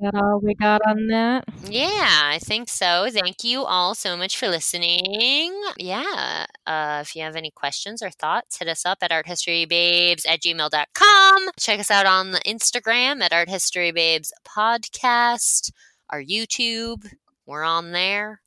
that 0.00 0.14
all 0.14 0.40
we 0.42 0.54
got 0.54 0.80
on 0.86 1.06
that? 1.08 1.44
Yeah, 1.68 2.30
I 2.32 2.38
think 2.40 2.68
so. 2.68 3.08
Thank 3.10 3.42
you 3.44 3.64
all 3.64 3.94
so 3.94 4.16
much 4.16 4.36
for 4.36 4.48
listening. 4.48 5.60
Yeah. 5.76 6.46
Uh, 6.66 7.00
if 7.02 7.16
you 7.16 7.22
have 7.22 7.36
any 7.36 7.50
questions 7.50 8.02
or 8.02 8.10
thoughts, 8.10 8.58
hit 8.58 8.68
us 8.68 8.86
up 8.86 8.98
at 9.02 9.10
arthistorybabes 9.10 10.26
at 10.28 10.40
gmail.com. 10.40 11.48
Check 11.58 11.80
us 11.80 11.90
out 11.90 12.06
on 12.06 12.30
the 12.30 12.40
Instagram 12.40 13.22
at 13.22 13.32
Art 13.32 13.48
History 13.48 13.90
Babes 13.90 14.32
Podcast, 14.46 15.72
our 16.10 16.22
YouTube. 16.22 17.10
We're 17.46 17.64
on 17.64 17.92
there. 17.92 18.40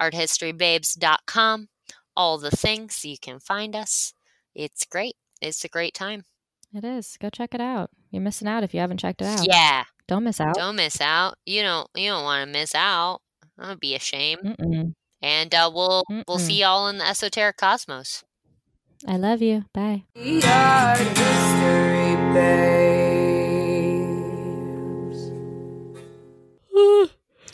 Arthistorybabes.com. 0.00 1.68
All 2.16 2.38
the 2.38 2.50
things 2.50 3.04
you 3.04 3.16
can 3.20 3.40
find 3.40 3.74
us. 3.74 4.14
It's 4.54 4.84
great. 4.84 5.16
It's 5.40 5.64
a 5.64 5.68
great 5.68 5.94
time. 5.94 6.24
It 6.72 6.84
is. 6.84 7.16
Go 7.20 7.30
check 7.30 7.54
it 7.54 7.60
out. 7.60 7.90
You're 8.10 8.22
missing 8.22 8.48
out 8.48 8.62
if 8.64 8.74
you 8.74 8.80
haven't 8.80 8.98
checked 8.98 9.22
it 9.22 9.26
out. 9.26 9.46
Yeah. 9.46 9.84
Don't 10.06 10.24
miss 10.24 10.40
out. 10.40 10.54
Don't 10.54 10.76
miss 10.76 11.00
out. 11.00 11.36
You 11.46 11.62
don't. 11.62 11.88
You 11.94 12.10
don't 12.10 12.24
want 12.24 12.46
to 12.46 12.52
miss 12.52 12.74
out. 12.74 13.20
That 13.56 13.68
would 13.68 13.80
be 13.80 13.94
a 13.94 14.00
shame. 14.00 14.38
Mm-mm. 14.44 14.94
And 15.22 15.54
uh, 15.54 15.70
we'll 15.72 16.04
Mm-mm. 16.10 16.24
we'll 16.28 16.38
see 16.38 16.60
y'all 16.60 16.88
in 16.88 16.98
the 16.98 17.08
esoteric 17.08 17.56
cosmos. 17.56 18.24
I 19.06 19.16
love 19.16 19.40
you. 19.42 19.64
Bye. 19.72 20.04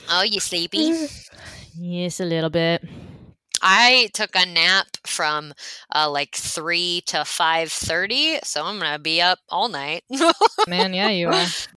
oh, 0.09 0.23
you 0.27 0.41
sleepy? 0.41 1.07
yes, 1.79 2.21
a 2.21 2.25
little 2.25 2.51
bit. 2.51 2.83
I 3.63 4.09
took 4.15 4.35
a 4.35 4.47
nap 4.47 4.87
from 5.07 5.53
uh, 5.95 6.11
like 6.11 6.35
three 6.35 7.03
to 7.07 7.25
five 7.25 7.71
thirty, 7.71 8.39
so 8.43 8.65
I'm 8.65 8.79
gonna 8.79 8.99
be 8.99 9.21
up 9.21 9.39
all 9.49 9.69
night. 9.69 10.05
Man, 10.69 10.95
yeah, 10.95 11.11
you 11.11 11.29
are. 11.29 11.47